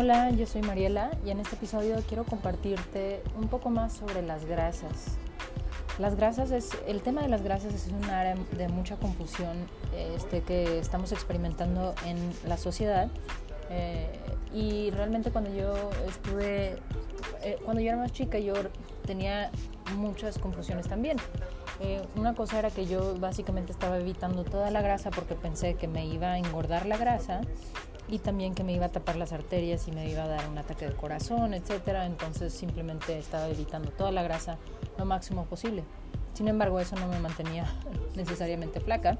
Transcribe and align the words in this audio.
Hola, 0.00 0.30
yo 0.30 0.46
soy 0.46 0.62
Mariela 0.62 1.10
y 1.26 1.30
en 1.30 1.40
este 1.40 1.56
episodio 1.56 1.96
quiero 2.06 2.22
compartirte 2.22 3.20
un 3.36 3.48
poco 3.48 3.68
más 3.68 3.92
sobre 3.92 4.22
las 4.22 4.44
grasas. 4.44 5.16
Las 5.98 6.14
grasas 6.14 6.52
es, 6.52 6.70
el 6.86 7.02
tema 7.02 7.20
de 7.22 7.28
las 7.28 7.42
grasas 7.42 7.74
es 7.74 7.88
un 7.88 8.04
área 8.04 8.36
de 8.56 8.68
mucha 8.68 8.94
confusión 8.94 9.56
este, 9.92 10.42
que 10.42 10.78
estamos 10.78 11.10
experimentando 11.10 11.96
en 12.06 12.16
la 12.46 12.56
sociedad 12.58 13.08
eh, 13.70 14.08
y 14.54 14.92
realmente 14.92 15.32
cuando 15.32 15.52
yo 15.52 15.74
estuve, 16.06 16.76
eh, 17.42 17.58
cuando 17.64 17.82
yo 17.82 17.88
era 17.88 17.96
más 17.96 18.12
chica 18.12 18.38
yo 18.38 18.54
tenía 19.04 19.50
muchas 19.96 20.38
confusiones 20.38 20.86
también. 20.86 21.16
Eh, 21.80 22.00
una 22.14 22.34
cosa 22.34 22.60
era 22.60 22.70
que 22.70 22.86
yo 22.86 23.16
básicamente 23.18 23.72
estaba 23.72 23.98
evitando 23.98 24.44
toda 24.44 24.70
la 24.70 24.80
grasa 24.80 25.10
porque 25.10 25.34
pensé 25.34 25.74
que 25.74 25.88
me 25.88 26.06
iba 26.06 26.34
a 26.34 26.38
engordar 26.38 26.86
la 26.86 26.96
grasa 26.96 27.40
y 28.08 28.18
también 28.18 28.54
que 28.54 28.64
me 28.64 28.72
iba 28.72 28.86
a 28.86 28.88
tapar 28.88 29.16
las 29.16 29.32
arterias 29.32 29.86
y 29.88 29.92
me 29.92 30.10
iba 30.10 30.24
a 30.24 30.28
dar 30.28 30.48
un 30.48 30.58
ataque 30.58 30.86
de 30.86 30.94
corazón, 30.94 31.54
etcétera. 31.54 32.06
Entonces 32.06 32.52
simplemente 32.52 33.18
estaba 33.18 33.48
evitando 33.48 33.90
toda 33.90 34.10
la 34.10 34.22
grasa 34.22 34.56
lo 34.96 35.04
máximo 35.04 35.44
posible. 35.44 35.84
Sin 36.34 36.48
embargo, 36.48 36.80
eso 36.80 36.96
no 36.96 37.08
me 37.08 37.18
mantenía 37.18 37.66
necesariamente 38.14 38.80
flaca 38.80 39.18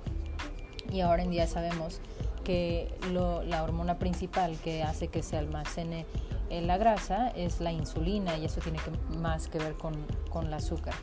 y 0.91 1.01
ahora 1.01 1.23
en 1.23 1.31
día 1.31 1.47
sabemos 1.47 2.01
que 2.45 2.89
la 3.13 3.63
hormona 3.63 3.99
principal 3.99 4.57
que 4.65 4.83
hace 4.83 5.09
que 5.09 5.23
se 5.23 5.37
almacene 5.37 6.07
la 6.51 6.79
grasa 6.79 7.29
es 7.29 7.61
la 7.61 7.73
insulina 7.73 8.39
y 8.39 8.47
eso 8.47 8.61
tiene 8.61 8.79
más 9.19 9.49
que 9.49 9.59
ver 9.59 9.75
con, 9.75 9.95
con 10.31 10.47
el 10.47 10.55
azúcar. 10.55 10.95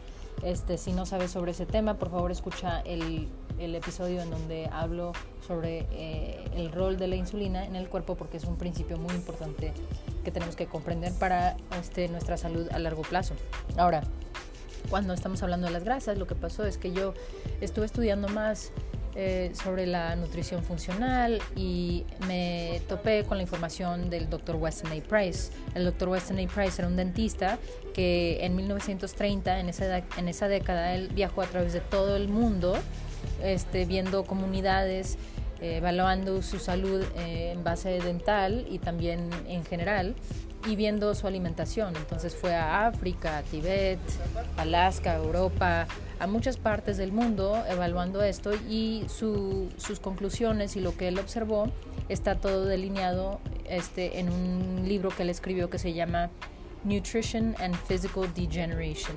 Este, 0.41 0.77
si 0.77 0.91
no 0.91 1.05
sabes 1.05 1.31
sobre 1.31 1.51
ese 1.51 1.65
tema, 1.65 1.95
por 1.95 2.09
favor 2.09 2.31
escucha 2.31 2.81
el, 2.81 3.29
el 3.59 3.75
episodio 3.75 4.21
en 4.21 4.29
donde 4.29 4.69
hablo 4.71 5.13
sobre 5.45 5.85
eh, 5.91 6.43
el 6.55 6.71
rol 6.71 6.97
de 6.97 7.07
la 7.07 7.15
insulina 7.15 7.65
en 7.65 7.75
el 7.75 7.87
cuerpo 7.87 8.15
porque 8.15 8.37
es 8.37 8.45
un 8.45 8.57
principio 8.57 8.97
muy 8.97 9.13
importante 9.13 9.73
que 10.23 10.31
tenemos 10.31 10.55
que 10.55 10.65
comprender 10.65 11.13
para 11.13 11.57
este, 11.79 12.07
nuestra 12.07 12.37
salud 12.37 12.67
a 12.71 12.79
largo 12.79 13.03
plazo. 13.03 13.35
Ahora, 13.77 14.03
cuando 14.89 15.13
estamos 15.13 15.41
hablando 15.43 15.67
de 15.67 15.73
las 15.73 15.83
grasas, 15.83 16.17
lo 16.17 16.27
que 16.27 16.35
pasó 16.35 16.65
es 16.65 16.77
que 16.77 16.91
yo 16.91 17.13
estuve 17.61 17.85
estudiando 17.85 18.27
más 18.27 18.71
eh, 19.17 19.51
sobre 19.53 19.87
la 19.87 20.17
nutrición 20.17 20.61
funcional 20.61 21.41
y 21.55 22.03
me 22.27 22.81
topé 22.89 23.23
con 23.23 23.37
la 23.37 23.43
información 23.43 24.09
del 24.09 24.29
Dr. 24.29 24.57
Weston 24.57 24.91
A. 24.91 25.01
Price. 25.01 25.53
El 25.73 25.85
Dr. 25.85 26.09
Weston 26.09 26.37
A. 26.37 26.47
Price 26.47 26.81
era 26.81 26.89
un 26.89 26.97
dentista 26.97 27.57
que 27.93 28.45
en 28.45 28.57
1930, 28.57 29.59
en 29.61 29.69
esa, 29.69 29.99
en 30.17 30.27
esa 30.27 30.49
década, 30.49 30.95
él 30.95 31.09
viajó 31.13 31.41
a 31.41 31.45
través 31.45 31.71
de 31.71 31.79
todo 31.79 32.17
el 32.17 32.27
mundo 32.27 32.77
este, 33.43 33.85
viendo 33.85 34.23
comunidades, 34.23 35.17
eh, 35.61 35.77
evaluando 35.77 36.41
su 36.41 36.59
salud 36.59 37.03
eh, 37.17 37.51
en 37.53 37.63
base 37.63 37.99
dental 38.01 38.65
y 38.69 38.79
también 38.79 39.29
en 39.47 39.63
general 39.63 40.15
y 40.67 40.75
viendo 40.75 41.13
su 41.15 41.27
alimentación. 41.27 41.95
Entonces 41.95 42.35
fue 42.35 42.55
a 42.55 42.87
África, 42.87 43.37
a 43.37 43.43
Tibet, 43.43 43.99
Alaska, 44.57 45.15
Europa, 45.15 45.87
a 46.19 46.27
muchas 46.27 46.57
partes 46.57 46.97
del 46.97 47.11
mundo 47.11 47.63
evaluando 47.69 48.23
esto 48.23 48.51
y 48.69 49.05
sus 49.07 49.99
conclusiones 49.99 50.75
y 50.75 50.81
lo 50.81 50.95
que 50.97 51.07
él 51.07 51.19
observó 51.19 51.69
está 52.09 52.35
todo 52.35 52.65
delineado 52.65 53.39
este, 53.67 54.19
en 54.19 54.29
un 54.29 54.87
libro 54.87 55.09
que 55.09 55.23
él 55.23 55.29
escribió 55.29 55.69
que 55.69 55.77
se 55.77 55.93
llama 55.93 56.29
Nutrition 56.83 57.55
and 57.59 57.75
Physical 57.87 58.31
Degeneration, 58.33 59.15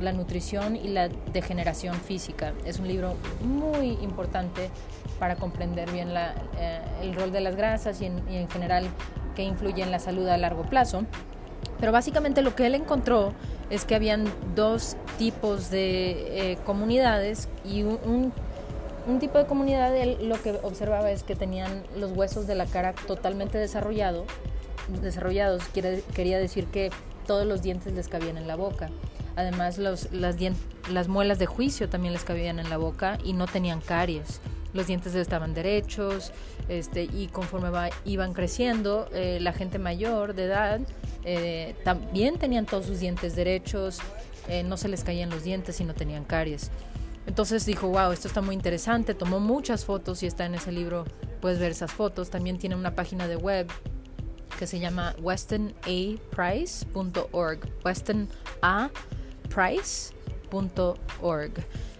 la 0.00 0.12
nutrición 0.12 0.76
y 0.76 0.88
la 0.88 1.08
degeneración 1.32 1.94
física. 1.94 2.52
Es 2.64 2.78
un 2.78 2.88
libro 2.88 3.14
muy 3.42 3.98
importante 4.02 4.70
para 5.18 5.36
comprender 5.36 5.90
bien 5.92 6.14
la, 6.14 6.34
eh, 6.58 6.80
el 7.02 7.14
rol 7.14 7.30
de 7.32 7.40
las 7.40 7.56
grasas 7.56 8.00
y 8.00 8.06
en, 8.06 8.48
general 8.48 8.86
que 9.36 9.42
influye 9.42 9.82
en 9.82 9.90
la 9.90 9.98
salud 9.98 10.26
a 10.28 10.36
largo 10.36 10.62
plazo. 10.62 11.04
Pero 11.78 11.92
básicamente 11.92 12.42
lo 12.42 12.54
que 12.54 12.66
él 12.66 12.74
encontró 12.74 13.32
es 13.68 13.84
que 13.84 13.94
habían 13.94 14.24
dos 14.54 14.96
tipos 15.18 15.70
de 15.70 16.52
eh, 16.52 16.58
comunidades 16.64 17.48
y 17.64 17.82
un, 17.82 18.32
un, 19.06 19.18
tipo 19.18 19.38
de 19.38 19.46
comunidad 19.46 19.94
lo 20.20 20.42
que 20.42 20.58
observaba 20.62 21.10
es 21.10 21.22
que 21.22 21.36
tenían 21.36 21.84
los 21.96 22.12
huesos 22.12 22.46
de 22.46 22.54
la 22.54 22.66
cara 22.66 22.94
totalmente 23.06 23.58
desarrollado, 23.58 24.24
desarrollados. 25.02 25.62
Quiere, 25.72 26.02
quería 26.14 26.38
decir 26.38 26.66
que 26.66 26.90
todos 27.26 27.46
los 27.46 27.62
dientes 27.62 27.92
les 27.92 28.08
cabían 28.08 28.36
en 28.38 28.48
la 28.48 28.56
boca. 28.56 28.90
Además, 29.36 29.78
los, 29.78 30.12
las, 30.12 30.36
las 30.90 31.08
muelas 31.08 31.38
de 31.38 31.46
juicio 31.46 31.88
también 31.88 32.12
les 32.12 32.24
cabían 32.24 32.58
en 32.58 32.70
la 32.70 32.76
boca 32.76 33.18
y 33.24 33.32
no 33.32 33.46
tenían 33.46 33.80
caries 33.80 34.40
los 34.72 34.86
dientes 34.86 35.14
estaban 35.14 35.54
derechos 35.54 36.32
este, 36.68 37.04
y 37.04 37.28
conforme 37.28 37.70
iban 38.04 38.32
creciendo, 38.32 39.08
eh, 39.12 39.38
la 39.40 39.52
gente 39.52 39.78
mayor 39.78 40.34
de 40.34 40.44
edad 40.44 40.80
eh, 41.24 41.76
también 41.84 42.38
tenían 42.38 42.66
todos 42.66 42.86
sus 42.86 43.00
dientes 43.00 43.36
derechos, 43.36 43.98
eh, 44.48 44.62
no 44.62 44.76
se 44.76 44.88
les 44.88 45.04
caían 45.04 45.30
los 45.30 45.44
dientes 45.44 45.80
y 45.80 45.84
no 45.84 45.94
tenían 45.94 46.24
caries. 46.24 46.70
Entonces 47.26 47.66
dijo, 47.66 47.88
wow, 47.88 48.12
esto 48.12 48.28
está 48.28 48.40
muy 48.40 48.54
interesante, 48.54 49.14
tomó 49.14 49.40
muchas 49.40 49.84
fotos 49.84 50.22
y 50.22 50.26
está 50.26 50.46
en 50.46 50.54
ese 50.54 50.72
libro, 50.72 51.04
puedes 51.40 51.58
ver 51.58 51.72
esas 51.72 51.92
fotos. 51.92 52.30
También 52.30 52.58
tiene 52.58 52.76
una 52.76 52.94
página 52.94 53.28
de 53.28 53.36
web 53.36 53.66
que 54.58 54.66
se 54.66 54.78
llama 54.78 55.14
westonaprice.org, 55.20 57.60
westonaprice.org. 59.50 61.52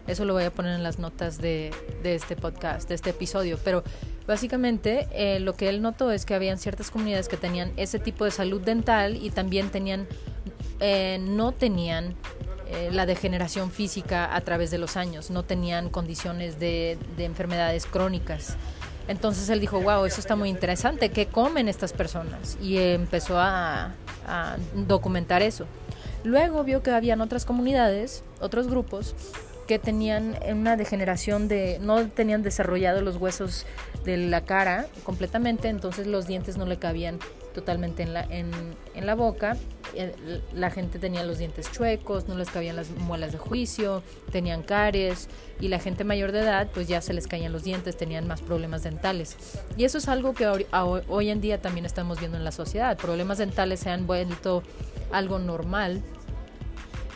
Eso 0.06 0.25
lo 0.25 0.33
voy 0.33 0.44
a 0.44 0.50
poner 0.50 0.75
en 0.75 0.83
las 0.83 0.99
notas 0.99 1.38
de, 1.38 1.72
de 2.03 2.15
este 2.15 2.37
podcast, 2.37 2.88
de 2.88 2.94
este 2.94 3.11
episodio. 3.11 3.59
Pero 3.62 3.84
básicamente 4.27 5.09
eh, 5.12 5.41
lo 5.41 5.55
que 5.55 5.69
él 5.69 5.83
notó 5.83 6.11
es 6.11 6.25
que 6.25 6.34
habían 6.34 6.59
ciertas 6.59 6.91
comunidades 6.91 7.28
que 7.28 7.37
tenían 7.37 7.72
ese 7.77 7.99
tipo 7.99 8.25
de 8.25 8.31
salud 8.31 8.61
dental 8.61 9.16
y 9.16 9.31
también 9.31 9.71
tenían, 9.71 10.06
eh, 10.81 11.19
no 11.21 11.53
tenían 11.53 12.15
eh, 12.69 12.91
la 12.93 13.06
degeneración 13.06 13.71
física 13.71 14.34
a 14.34 14.41
través 14.41 14.71
de 14.71 14.78
los 14.78 14.97
años, 14.97 15.31
no 15.31 15.44
tenían 15.44 15.91
condiciones 15.91 16.59
de, 16.59 16.99
de 17.17 17.25
enfermedades 17.25 17.87
crónicas. 17.87 18.56
Entonces 19.06 19.49
él 19.49 19.61
dijo, 19.61 19.81
wow, 19.81 20.05
eso 20.05 20.21
está 20.21 20.37
muy 20.37 20.49
interesante, 20.49 21.11
¿qué 21.11 21.27
comen 21.27 21.69
estas 21.69 21.93
personas? 21.93 22.56
Y 22.61 22.78
empezó 22.78 23.38
a 23.38 23.94
documentar 24.87 25.43
eso. 25.43 25.67
Luego 26.25 26.64
vio 26.64 26.82
que 26.82 26.91
habían 26.91 27.20
otras 27.20 27.44
comunidades, 27.44 28.22
otros 28.41 28.69
grupos 28.69 29.14
que 29.66 29.78
tenían 29.78 30.36
una 30.50 30.76
degeneración 30.76 31.47
de, 31.47 31.78
no 31.81 32.08
tenían 32.08 32.42
desarrollado 32.42 33.03
los 33.03 33.16
huesos 33.16 33.66
de 34.04 34.16
la 34.16 34.41
cara 34.41 34.86
completamente, 35.04 35.69
entonces 35.69 36.08
los 36.08 36.26
dientes 36.26 36.56
no 36.56 36.66
le 36.66 36.78
cabían 36.78 37.20
totalmente 37.54 38.03
en 38.03 38.12
la, 38.12 38.22
en, 38.25 38.50
en 39.00 39.06
la 39.06 39.15
boca. 39.15 39.56
La 40.55 40.71
gente 40.71 41.00
tenía 41.00 41.25
los 41.25 41.38
dientes 41.38 41.71
chuecos, 41.72 42.28
no 42.28 42.37
les 42.37 42.49
cabían 42.49 42.77
las 42.77 42.91
muelas 42.91 43.33
de 43.33 43.38
juicio, 43.38 44.05
tenían 44.31 44.62
caries 44.62 45.28
y 45.61 45.66
la 45.66 45.81
gente 45.81 46.05
mayor 46.05 46.31
de 46.31 46.41
edad 46.41 46.69
pues 46.72 46.87
ya 46.87 47.00
se 47.00 47.12
les 47.12 47.27
caían 47.27 47.53
los 47.53 47.65
dientes, 47.65 47.97
tenían 47.97 48.28
más 48.28 48.41
problemas 48.41 48.84
dentales. 48.84 49.37
Y 49.77 49.83
eso 49.84 49.99
es 49.99 50.09
algo 50.09 50.33
que 50.33 50.47
hoy 51.09 51.31
en 51.31 51.41
día 51.41 51.61
también 51.61 51.87
estamos 51.87 52.21
viendo 52.21 52.38
en 52.38 52.44
la 52.44 52.53
sociedad. 52.53 52.97
Problemas 52.97 53.38
dentales 53.38 53.81
se 53.81 53.91
han 53.91 54.06
vuelto 54.06 54.62
algo 55.11 55.41
normal, 55.41 56.03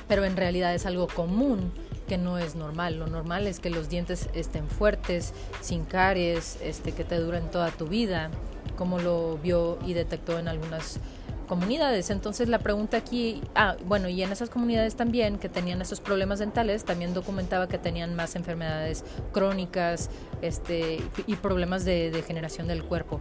pero 0.09 0.25
en 0.25 0.37
realidad 0.37 0.75
es 0.75 0.85
algo 0.85 1.07
común 1.07 1.73
que 2.09 2.19
no 2.19 2.39
es 2.39 2.55
normal. 2.57 2.99
Lo 2.99 3.07
normal 3.07 3.47
es 3.47 3.61
que 3.61 3.71
los 3.71 3.89
dientes 3.89 4.29
estén 4.35 4.69
fuertes, 4.69 5.33
sin 5.61 5.85
caries, 5.85 6.59
este, 6.63 6.93
que 6.93 7.05
te 7.05 7.17
duren 7.17 7.51
toda 7.51 7.71
tu 7.71 7.87
vida, 7.87 8.31
como 8.77 8.99
lo 8.99 9.39
vio 9.39 9.79
y 9.87 9.95
detectó 9.95 10.39
en 10.39 10.49
algunas 10.49 10.99
comunidades. 11.47 12.11
Entonces 12.11 12.49
la 12.49 12.59
pregunta 12.59 12.97
aquí, 12.97 13.43
ah, 13.55 13.77
bueno, 13.85 14.09
y 14.09 14.23
en 14.23 14.33
esas 14.33 14.51
comunidades 14.51 14.97
también 14.97 15.39
que 15.39 15.49
tenían 15.49 15.81
esos 15.83 16.01
problemas 16.01 16.39
dentales, 16.39 16.85
también 16.85 17.15
documentaba 17.15 17.69
que 17.69 17.79
tenían 17.79 18.15
más 18.15 18.37
enfermedades 18.37 19.05
crónicas 19.33 20.11
este, 20.43 21.03
y 21.27 21.37
problemas 21.37 21.85
de 21.85 22.11
degeneración 22.11 22.69
del 22.69 22.85
cuerpo 22.85 23.21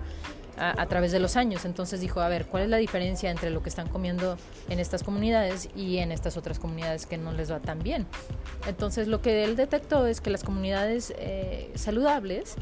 a, 0.57 0.85
través 0.87 1.11
de 1.11 1.19
los 1.19 1.35
años. 1.35 1.65
Entonces 1.65 2.01
dijo, 2.01 2.21
a 2.21 2.27
ver, 2.27 2.45
¿cuál 2.45 2.63
es 2.63 2.69
la 2.69 2.77
diferencia 2.77 3.31
entre 3.31 3.49
lo 3.49 3.61
que 3.63 3.69
están 3.69 3.87
comiendo 3.89 4.37
en 4.69 4.79
estas 4.79 5.03
comunidades 5.03 5.69
y 5.75 5.97
en 5.97 6.11
estas 6.11 6.37
otras 6.37 6.59
comunidades 6.59 7.05
que 7.05 7.17
no 7.17 7.31
les 7.31 7.51
va 7.51 7.59
tan 7.59 7.79
bien? 7.79 8.05
Entonces 8.67 9.07
lo 9.07 9.21
que 9.21 9.43
él 9.43 9.55
detectó 9.55 10.05
es 10.05 10.21
que 10.21 10.29
las 10.29 10.43
comunidades 10.43 11.13
eh, 11.17 11.71
saludables 11.75 12.55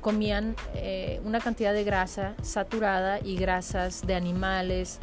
comían 0.00 0.56
eh, 0.74 1.20
una 1.24 1.40
cantidad 1.40 1.72
de 1.72 1.84
grasa 1.84 2.34
saturada 2.42 3.18
y 3.22 3.36
grasas 3.36 4.06
de 4.06 4.14
animales 4.14 4.98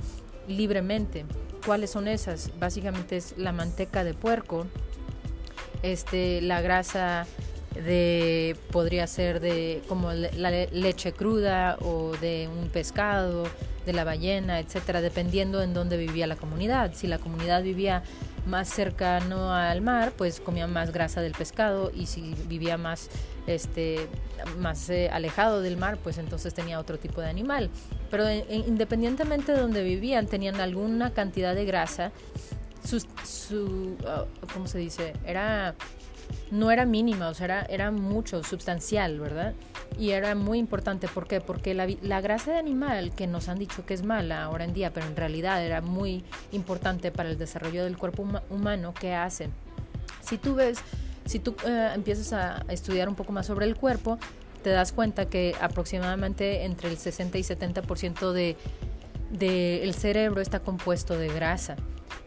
libremente. 0.48 1.26
¿Cuáles 1.66 1.92
son 1.92 2.08
esas? 2.08 2.52
Básicamente 2.60 3.18
es 3.18 3.38
la 3.38 3.52
manteca 3.52 4.04
de 4.04 4.14
puerco, 4.14 4.66
este, 5.84 6.42
la 6.42 6.62
grasa 6.62 7.28
de 7.76 8.56
podría 8.72 9.06
ser 9.08 9.40
de 9.40 9.82
como 9.88 10.12
la 10.12 10.50
leche 10.50 11.14
cruda 11.14 11.78
o 11.82 12.14
de 12.20 12.50
un 12.52 12.70
pescado, 12.70 13.46
de 13.86 13.94
la 13.94 14.04
ballena, 14.04 14.60
etcétera, 14.60 15.02
dependiendo 15.02 15.62
en 15.62 15.74
dónde 15.74 15.98
vivía 15.98 16.28
la 16.28 16.36
comunidad. 16.36 16.94
Si 16.94 17.08
la 17.08 17.18
comunidad 17.18 17.64
vivía 17.64 18.04
más 18.50 18.70
cercano 18.70 19.54
al 19.54 19.82
mar, 19.82 20.12
pues 20.18 20.40
comía 20.40 20.68
más 20.68 20.92
grasa 20.92 21.22
del 21.22 21.34
pescado 21.34 21.92
y 21.94 22.08
si 22.08 22.36
vivía 22.48 22.78
más 22.78 23.10
este 23.48 24.08
más 24.58 24.90
eh, 24.90 25.10
alejado 25.12 25.62
del 25.62 25.78
mar, 25.78 25.98
pues 26.04 26.18
entonces 26.18 26.54
tenía 26.54 26.80
otro 26.80 26.98
tipo 26.98 27.22
de 27.22 27.30
animal. 27.30 27.70
Pero 28.12 28.30
independientemente 28.30 29.54
de 29.54 29.60
donde 29.60 29.84
vivían, 29.84 30.28
tenían 30.28 30.60
alguna 30.60 31.14
cantidad 31.14 31.56
de 31.56 31.66
grasa. 31.66 32.12
Su, 32.84 33.06
su 33.24 33.98
ah, 34.08 34.26
¿cómo 34.54 34.68
se 34.68 34.78
dice? 34.80 35.14
Era 35.26 35.76
no 36.52 36.72
era 36.72 36.86
mínima, 36.86 37.30
o 37.30 37.34
sea, 37.34 37.46
era, 37.46 37.62
era 37.70 37.92
mucho, 37.92 38.44
sustancial, 38.44 39.20
¿verdad? 39.20 39.54
Y 39.98 40.12
era 40.12 40.36
muy 40.36 40.60
importante, 40.60 41.08
¿por 41.08 41.28
qué? 41.28 41.42
Porque 41.42 41.74
la, 41.74 42.22
grasa 42.22 42.52
de 42.52 42.58
animal, 42.58 43.12
que 43.16 43.28
nos 43.28 43.50
han 43.50 43.60
dicho 43.60 43.86
que 43.86 43.94
es 43.94 44.04
mala 44.04 44.44
ahora 44.44 44.66
en 44.66 44.74
día, 44.74 44.92
pero 44.94 45.06
en 45.08 45.16
realidad 45.16 45.64
era 45.64 45.82
muy 45.82 46.24
importante 46.52 47.12
para 47.12 47.30
el 47.30 47.38
desarrollo 47.38 47.84
del 47.84 47.98
cuerpo 47.98 48.26
humano, 48.50 48.94
¿qué 49.00 49.14
hace? 49.14 49.50
Si 50.22 50.38
tú 50.38 50.56
ves, 50.56 50.80
si 51.26 51.40
tú 51.40 51.56
eh, 51.66 51.92
empiezas 51.94 52.34
a 52.34 52.66
estudiar 52.70 53.10
un 53.10 53.16
poco 53.16 53.32
más 53.32 53.46
sobre 53.46 53.66
el 53.66 53.76
cuerpo, 53.76 54.18
te 54.64 54.72
das 54.72 54.92
cuenta 54.92 55.30
que 55.30 55.56
aproximadamente 55.62 56.66
entre 56.66 56.90
el 56.90 56.98
60 56.98 57.38
y 57.38 57.42
70% 57.42 58.32
de, 58.32 58.58
de 59.32 59.94
cerebro 59.98 60.42
está 60.42 60.60
compuesto 60.60 61.18
de 61.18 61.28
grasa. 61.30 61.76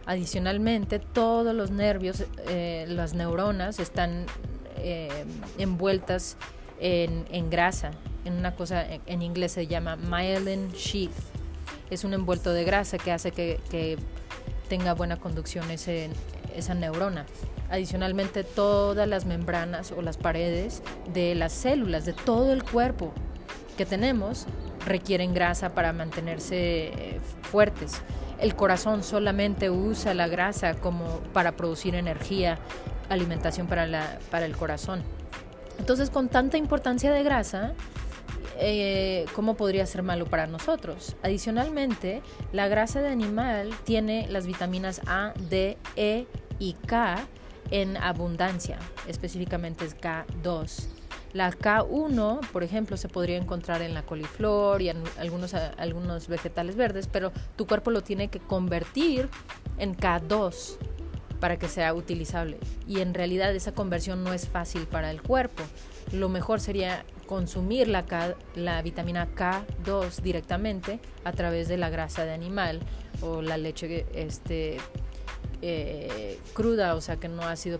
Adicionalmente, 0.06 0.98
todos 0.98 1.54
los 1.54 1.70
nervios, 1.70 2.24
eh, 2.48 2.86
las 2.88 3.14
neuronas 3.14 3.78
están 3.78 4.26
eh, 4.76 5.08
envueltas 5.58 6.36
en, 6.80 7.50
grasa, 7.50 7.92
en 8.24 8.32
una 8.32 8.56
cosa 8.56 8.84
en 9.06 9.22
inglés 9.22 9.52
se 9.52 9.68
llama 9.68 9.94
myelin 9.94 10.72
sheath. 10.72 11.12
Es 11.90 12.02
un 12.02 12.14
envuelto 12.14 12.52
de 12.52 12.64
grasa 12.64 12.98
que 12.98 13.12
hace 13.12 13.30
que, 13.30 13.98
tenga 14.68 14.94
buena 14.94 15.18
conducción 15.18 15.70
ese, 15.70 16.08
esa 16.56 16.74
neurona. 16.74 17.26
Adicionalmente, 17.70 18.42
todas 18.42 19.06
las 19.06 19.26
membranas 19.26 19.92
o 19.92 20.00
las 20.00 20.16
paredes 20.16 20.82
de 21.12 21.34
las 21.34 21.52
células 21.52 22.06
de 22.06 22.14
todo 22.14 22.52
el 22.52 22.64
cuerpo 22.64 23.12
que 23.76 23.84
tenemos 23.86 24.46
requieren 24.86 25.34
grasa 25.34 25.74
para 25.74 25.92
mantenerse 25.92 26.88
eh, 26.88 27.20
fuertes 27.42 28.02
el 28.42 28.56
corazón 28.56 29.04
solamente 29.04 29.70
usa 29.70 30.14
la 30.14 30.26
grasa 30.26 30.74
como 30.74 31.20
para 31.32 31.52
producir 31.52 31.94
energía, 31.94 32.58
alimentación 33.08 33.68
para, 33.68 33.86
la, 33.86 34.18
para 34.30 34.46
el 34.46 34.56
corazón. 34.56 35.02
Entonces, 35.78 36.10
con 36.10 36.28
tanta 36.28 36.58
importancia 36.58 37.12
de 37.12 37.22
grasa, 37.22 37.72
eh, 38.58 39.26
¿cómo 39.34 39.54
podría 39.54 39.86
ser 39.86 40.02
malo 40.02 40.26
para 40.26 40.48
nosotros? 40.48 41.14
Adicionalmente, 41.22 42.20
la 42.52 42.66
grasa 42.66 43.00
de 43.00 43.08
animal 43.08 43.70
tiene 43.84 44.26
las 44.28 44.46
vitaminas 44.46 45.00
A, 45.06 45.32
D, 45.48 45.78
E 45.94 46.26
y 46.58 46.74
K 46.74 47.24
en 47.70 47.96
abundancia, 47.96 48.78
específicamente 49.06 49.84
es 49.84 49.96
K2. 49.96 50.91
La 51.32 51.50
K1, 51.50 52.40
por 52.50 52.62
ejemplo, 52.62 52.96
se 52.96 53.08
podría 53.08 53.38
encontrar 53.38 53.80
en 53.82 53.94
la 53.94 54.02
coliflor 54.02 54.82
y 54.82 54.90
en 54.90 55.02
algunos, 55.18 55.54
algunos 55.54 56.28
vegetales 56.28 56.76
verdes, 56.76 57.08
pero 57.10 57.32
tu 57.56 57.66
cuerpo 57.66 57.90
lo 57.90 58.02
tiene 58.02 58.28
que 58.28 58.38
convertir 58.38 59.28
en 59.78 59.96
K2 59.96 60.76
para 61.40 61.58
que 61.58 61.68
sea 61.68 61.94
utilizable. 61.94 62.58
Y 62.86 63.00
en 63.00 63.14
realidad 63.14 63.54
esa 63.54 63.72
conversión 63.72 64.22
no 64.22 64.32
es 64.32 64.48
fácil 64.48 64.86
para 64.86 65.10
el 65.10 65.22
cuerpo. 65.22 65.64
Lo 66.12 66.28
mejor 66.28 66.60
sería 66.60 67.04
consumir 67.26 67.88
la, 67.88 68.04
la 68.54 68.82
vitamina 68.82 69.26
K2 69.34 70.20
directamente 70.20 71.00
a 71.24 71.32
través 71.32 71.66
de 71.66 71.78
la 71.78 71.88
grasa 71.88 72.26
de 72.26 72.32
animal 72.32 72.80
o 73.22 73.40
la 73.40 73.56
leche 73.56 74.06
este, 74.14 74.76
eh, 75.62 76.38
cruda, 76.52 76.94
o 76.94 77.00
sea 77.00 77.16
que 77.16 77.28
no 77.28 77.42
ha 77.42 77.56
sido 77.56 77.78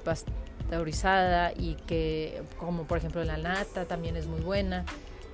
y 1.56 1.74
que, 1.86 2.42
como 2.56 2.84
por 2.84 2.98
ejemplo 2.98 3.22
la 3.24 3.36
nata 3.36 3.84
también 3.84 4.16
es 4.16 4.26
muy 4.26 4.40
buena, 4.40 4.84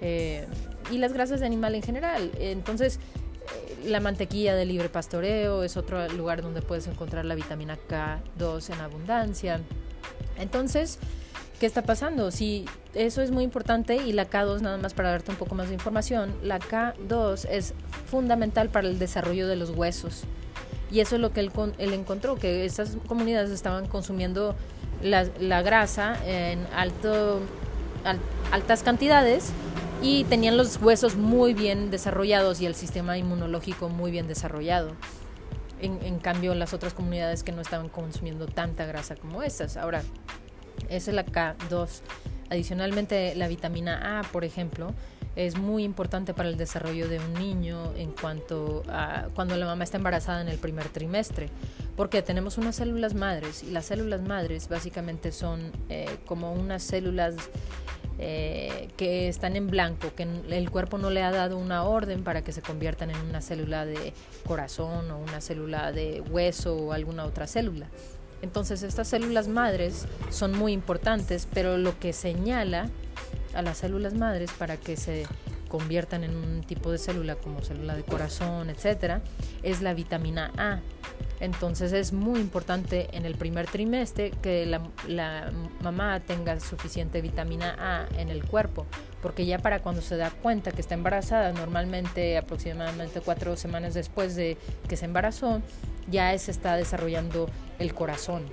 eh, 0.01 0.47
y 0.91 0.99
las 0.99 1.13
grasas 1.13 1.41
de 1.41 1.47
animal 1.47 1.75
en 1.75 1.83
general. 1.83 2.31
Entonces, 2.39 2.97
eh, 2.97 3.89
la 3.89 4.01
mantequilla 4.01 4.55
de 4.55 4.65
libre 4.65 4.89
pastoreo 4.89 5.63
es 5.63 5.77
otro 5.77 6.07
lugar 6.09 6.43
donde 6.43 6.63
puedes 6.63 6.87
encontrar 6.87 7.25
la 7.25 7.35
vitamina 7.35 7.79
K2 7.89 8.73
en 8.73 8.81
abundancia. 8.81 9.61
Entonces, 10.39 10.99
¿qué 11.59 11.67
está 11.67 11.83
pasando? 11.83 12.31
Si 12.31 12.65
eso 12.95 13.23
es 13.23 13.31
muy 13.31 13.45
importante 13.45 13.97
y 13.97 14.13
la 14.13 14.29
K2, 14.29 14.61
nada 14.61 14.79
más 14.79 14.95
para 14.95 15.11
darte 15.11 15.31
un 15.31 15.37
poco 15.37 15.55
más 15.55 15.69
de 15.69 15.75
información, 15.75 16.35
la 16.43 16.59
K2 16.59 17.47
es 17.51 17.75
fundamental 18.07 18.69
para 18.69 18.89
el 18.89 18.99
desarrollo 18.99 19.49
de 19.49 19.57
los 19.57 19.71
huesos. 19.71 20.25
Y 20.91 21.01
eso 21.01 21.17
es 21.17 21.21
lo 21.21 21.33
que 21.33 21.41
él, 21.41 21.53
él 21.79 21.93
encontró, 21.93 22.37
que 22.37 22.65
estas 22.65 22.97
comunidades 23.07 23.51
estaban 23.51 23.87
consumiendo 23.87 24.57
la, 25.03 25.63
grasa 25.63 26.17
en 26.27 26.67
alto, 26.75 27.41
altas 28.51 28.83
cantidades 28.83 29.53
y 30.03 30.25
tenían 30.25 30.57
los 30.57 30.81
huesos 30.81 31.17
muy 31.17 31.55
bien 31.55 31.91
desarrollados 31.91 32.61
y 32.61 32.67
el 32.67 32.75
sistema 32.75 33.19
inmunológico 33.19 33.89
muy 33.89 34.11
bien 34.11 34.27
desarrollado. 34.29 34.93
En, 35.81 36.19
cambio, 36.19 36.57
las 36.57 36.75
otras 36.75 36.93
comunidades 36.93 37.45
que 37.45 37.53
no 37.53 37.61
estaban 37.61 37.89
consumiendo 37.89 38.47
tanta 38.47 38.85
grasa 38.85 39.15
como 39.15 39.45
estas. 39.45 39.77
Ahora, 39.77 40.03
esa 40.89 41.11
es 41.13 41.15
la 41.15 41.25
K2. 41.25 41.89
Adicionalmente, 42.51 43.37
la 43.37 43.47
vitamina 43.47 44.19
A, 44.19 44.23
por 44.25 44.45
ejemplo, 44.45 44.93
es 45.39 45.57
muy 45.57 45.85
importante 45.85 46.35
para 46.35 46.49
el 46.49 46.57
desarrollo 46.57 47.09
de 47.09 47.21
un 47.21 47.35
niño 47.35 47.95
en 47.95 48.11
cuanto 48.11 48.83
cuando 49.37 49.57
la 49.57 49.67
mamá 49.67 49.85
está 49.85 49.97
embarazada 49.97 50.41
en 50.41 50.49
el 50.49 50.59
primer 50.59 50.89
trimestre, 50.89 51.49
porque 51.97 52.23
tenemos 52.23 52.59
unas 52.59 52.75
células 52.75 53.15
madres 53.15 53.63
y 53.63 53.71
las 53.71 53.87
células 53.87 54.21
madres 54.21 54.69
básicamente 54.69 55.31
son 55.31 55.71
eh, 55.91 56.19
como 56.27 56.53
unas 56.53 56.83
células 56.83 57.37
eh, 58.19 58.89
que 58.97 59.29
están 59.29 59.55
en 59.55 59.69
blanco, 59.69 60.13
que 60.17 60.25
el 60.25 60.71
cuerpo 60.73 60.99
no 60.99 61.09
le 61.09 61.23
ha 61.23 61.31
dado 61.31 61.57
una 61.57 61.85
orden 61.85 62.25
para 62.25 62.43
que 62.43 62.51
se 62.51 62.61
conviertan 62.61 63.13
en 63.13 63.19
una 63.19 63.41
célula 63.41 63.87
de 63.87 64.13
corazón 64.45 65.09
o 65.09 65.19
una 65.19 65.41
célula 65.41 65.93
de 65.93 66.21
hueso 66.21 66.75
o 66.75 66.93
alguna 66.93 67.25
otra 67.25 67.47
célula. 67.47 67.87
Entonces 68.43 68.83
estas 68.83 69.07
células 69.07 69.47
madres 69.47 70.07
son 70.31 70.51
muy 70.59 70.73
importantes, 70.73 71.47
pero 71.55 71.79
lo 71.79 71.97
que 72.01 72.13
señala 72.13 72.91
a 73.55 73.63
las 73.63 73.79
células 73.79 74.15
madres 74.15 74.51
para 74.53 74.77
que 74.77 74.97
se 74.97 75.27
conviertan 75.69 76.25
en 76.25 76.37
un 76.37 76.63
tipo 76.63 76.91
de 76.91 76.99
célula 76.99 77.37
como 77.37 77.63
célula 77.63 77.95
de 77.95 78.03
corazón, 78.03 78.71
etcétera, 78.71 79.21
es 79.63 79.83
la 79.83 79.95
vitamina 79.95 80.51
A. 80.57 80.81
Entonces 81.41 81.93
es 81.93 82.13
muy 82.13 82.41
importante 82.41 83.09
en 83.13 83.25
el 83.25 83.37
primer 83.37 83.67
trimestre 83.67 84.33
que 84.43 84.67
la, 84.67 85.53
mamá 85.83 86.19
tenga 86.21 86.59
suficiente 86.59 87.21
vitamina 87.21 87.77
A 87.79 88.21
en 88.21 88.29
el 88.29 88.45
cuerpo, 88.45 88.87
porque 89.23 89.47
ya 89.47 89.59
para 89.59 89.81
cuando 89.81 90.03
se 90.03 90.17
da 90.17 90.31
cuenta 90.31 90.73
que 90.73 90.81
está 90.81 90.95
embarazada, 90.95 91.53
normalmente 91.53 92.37
aproximadamente 92.37 93.21
cuatro 93.21 93.57
semanas 93.57 93.95
después 93.95 94.35
de 94.35 94.57
que 94.89 94.97
se 94.97 95.05
embarazó, 95.05 95.63
ya 96.11 96.37
se 96.39 96.51
está 96.51 96.75
desarrollando 96.77 97.49
el 97.79 97.95
corazón. 97.95 98.45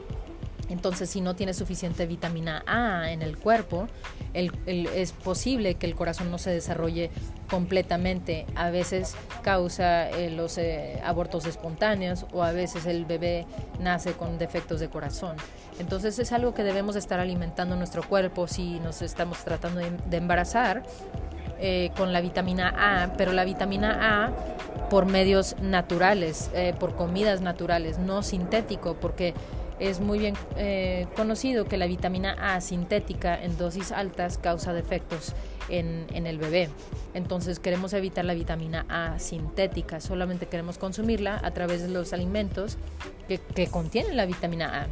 Entonces, 0.69 1.09
si 1.09 1.21
no 1.21 1.35
tiene 1.35 1.53
suficiente 1.53 2.05
vitamina 2.07 2.63
A 2.65 3.11
en 3.11 3.21
el 3.21 3.37
cuerpo, 3.37 3.87
es 4.33 5.11
posible 5.11 5.75
que 5.75 5.85
el 5.85 5.95
corazón 5.95 6.31
no 6.31 6.37
se 6.37 6.49
desarrolle 6.49 7.11
completamente. 7.49 8.45
A 8.55 8.69
veces 8.69 9.15
causa 9.43 10.09
eh, 10.09 10.29
los 10.29 10.57
eh, 10.57 10.99
abortos 11.05 11.45
espontáneos 11.45 12.25
o 12.33 12.43
a 12.43 12.51
veces 12.51 12.85
el 12.85 13.05
bebé 13.05 13.45
nace 13.79 14.13
con 14.13 14.37
defectos 14.37 14.79
de 14.79 14.89
corazón. 14.89 15.35
Entonces, 15.79 16.17
es 16.19 16.31
algo 16.31 16.53
que 16.53 16.63
debemos 16.63 16.95
estar 16.95 17.19
alimentando 17.19 17.75
nuestro 17.75 18.03
cuerpo 18.03 18.47
si 18.47 18.79
nos 18.79 19.01
estamos 19.01 19.43
tratando 19.43 19.81
de, 19.81 20.17
embarazar. 20.17 20.83
Eh, 21.57 21.91
con 21.95 22.11
la 22.11 22.19
vitamina 22.19 22.73
A, 22.77 23.13
pero 23.13 23.31
la 23.31 23.45
vitamina 23.45 24.25
A 24.25 24.89
por 24.89 25.05
medios 25.05 25.55
naturales, 25.61 26.51
por 26.79 26.95
comidas 26.95 27.39
naturales, 27.39 27.97
no 27.97 28.23
sintético, 28.23 28.95
porque 28.95 29.33
es 29.79 29.99
muy 29.99 30.19
bien 30.19 30.35
eh, 30.57 31.07
conocido 31.15 31.65
que 31.65 31.77
la 31.77 31.87
vitamina 31.87 32.55
A 32.55 32.61
sintética 32.61 33.41
en 33.41 33.57
dosis 33.57 33.91
altas 33.91 34.37
causa 34.37 34.73
defectos 34.73 35.33
en, 35.69 36.05
el 36.13 36.37
bebé. 36.37 36.69
Entonces 37.13 37.59
queremos 37.59 37.93
evitar 37.93 38.25
la 38.25 38.33
vitamina 38.33 38.85
A 38.89 39.19
sintética, 39.19 39.99
solamente 39.99 40.45
queremos 40.47 40.77
consumirla 40.77 41.39
a 41.43 41.51
través 41.51 41.81
de 41.81 41.89
los 41.89 42.13
alimentos 42.13 42.77
que, 43.27 43.39
que 43.39 43.67
contienen 43.67 44.17
la 44.17 44.25
vitamina 44.25 44.83
A. 44.83 44.87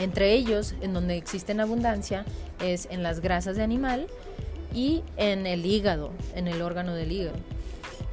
Entre 0.00 0.32
ellos, 0.32 0.74
en 0.80 0.94
donde 0.94 1.16
existe 1.16 1.52
en 1.52 1.60
abundancia, 1.60 2.24
es 2.62 2.86
en 2.90 3.02
las 3.02 3.20
grasas 3.20 3.56
de 3.56 3.62
animal 3.62 4.06
y 4.72 5.02
en 5.16 5.46
el 5.46 5.66
hígado, 5.66 6.12
en 6.34 6.46
el 6.46 6.62
órgano 6.62 6.94
del 6.94 7.10
hígado. 7.10 7.36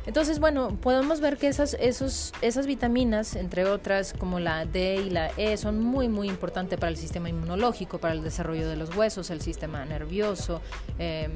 Entonces, 0.06 0.40
bueno, 0.40 0.78
podemos 0.82 1.20
ver 1.20 1.38
que 1.38 1.48
esas, 1.48 1.76
esas 1.80 2.68
vitaminas, 2.68 3.36
entre 3.36 3.66
otras 3.66 4.14
como 4.14 4.40
la 4.40 4.66
D 4.66 5.02
y 5.08 5.10
la 5.10 5.32
E, 5.38 5.58
son 5.58 5.80
muy, 5.80 6.10
muy 6.10 6.30
importantes 6.30 6.80
para 6.80 6.92
el 6.92 6.98
sistema 6.98 7.28
inmunológico, 7.28 7.98
para 7.98 8.14
el 8.14 8.22
desarrollo 8.22 8.70
de 8.70 8.76
los 8.76 8.96
huesos, 8.96 9.32
el 9.32 9.42
sistema 9.42 9.84
nervioso, 9.84 10.62
eh, 11.00 11.30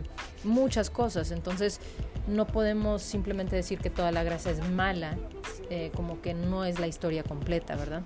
muchas 0.44 0.92
cosas. 0.92 1.32
Entonces, 1.32 1.80
no 2.28 2.46
podemos 2.46 3.02
simplemente 3.02 3.56
decir 3.56 3.80
que 3.80 3.90
toda 3.90 4.12
la 4.12 4.24
grasa 4.24 4.52
es 4.52 4.68
mala, 4.70 5.18
eh, 5.72 5.92
como 5.96 6.22
que 6.22 6.36
no 6.36 6.64
es 6.64 6.80
la 6.80 6.86
historia 6.86 7.24
completa, 7.24 7.76
¿verdad? 7.76 8.04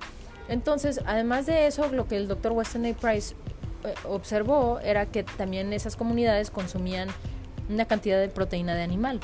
Entonces, 0.48 1.02
además 1.06 1.46
de 1.46 1.68
eso, 1.68 1.90
lo 1.90 2.08
que 2.08 2.16
el 2.16 2.30
doctor 2.30 2.54
Weston 2.54 2.86
A. 2.86 2.94
Price 2.94 3.36
eh, 3.84 3.94
observó 4.08 4.80
era 4.80 5.08
que 5.08 5.24
también 5.24 5.74
esas 5.74 5.98
comunidades 5.98 6.52
consumían 6.52 7.10
una 7.70 7.86
cantidad 7.86 8.20
de 8.20 8.30
proteína 8.30 8.76
de 8.76 8.84
animal. 8.84 9.20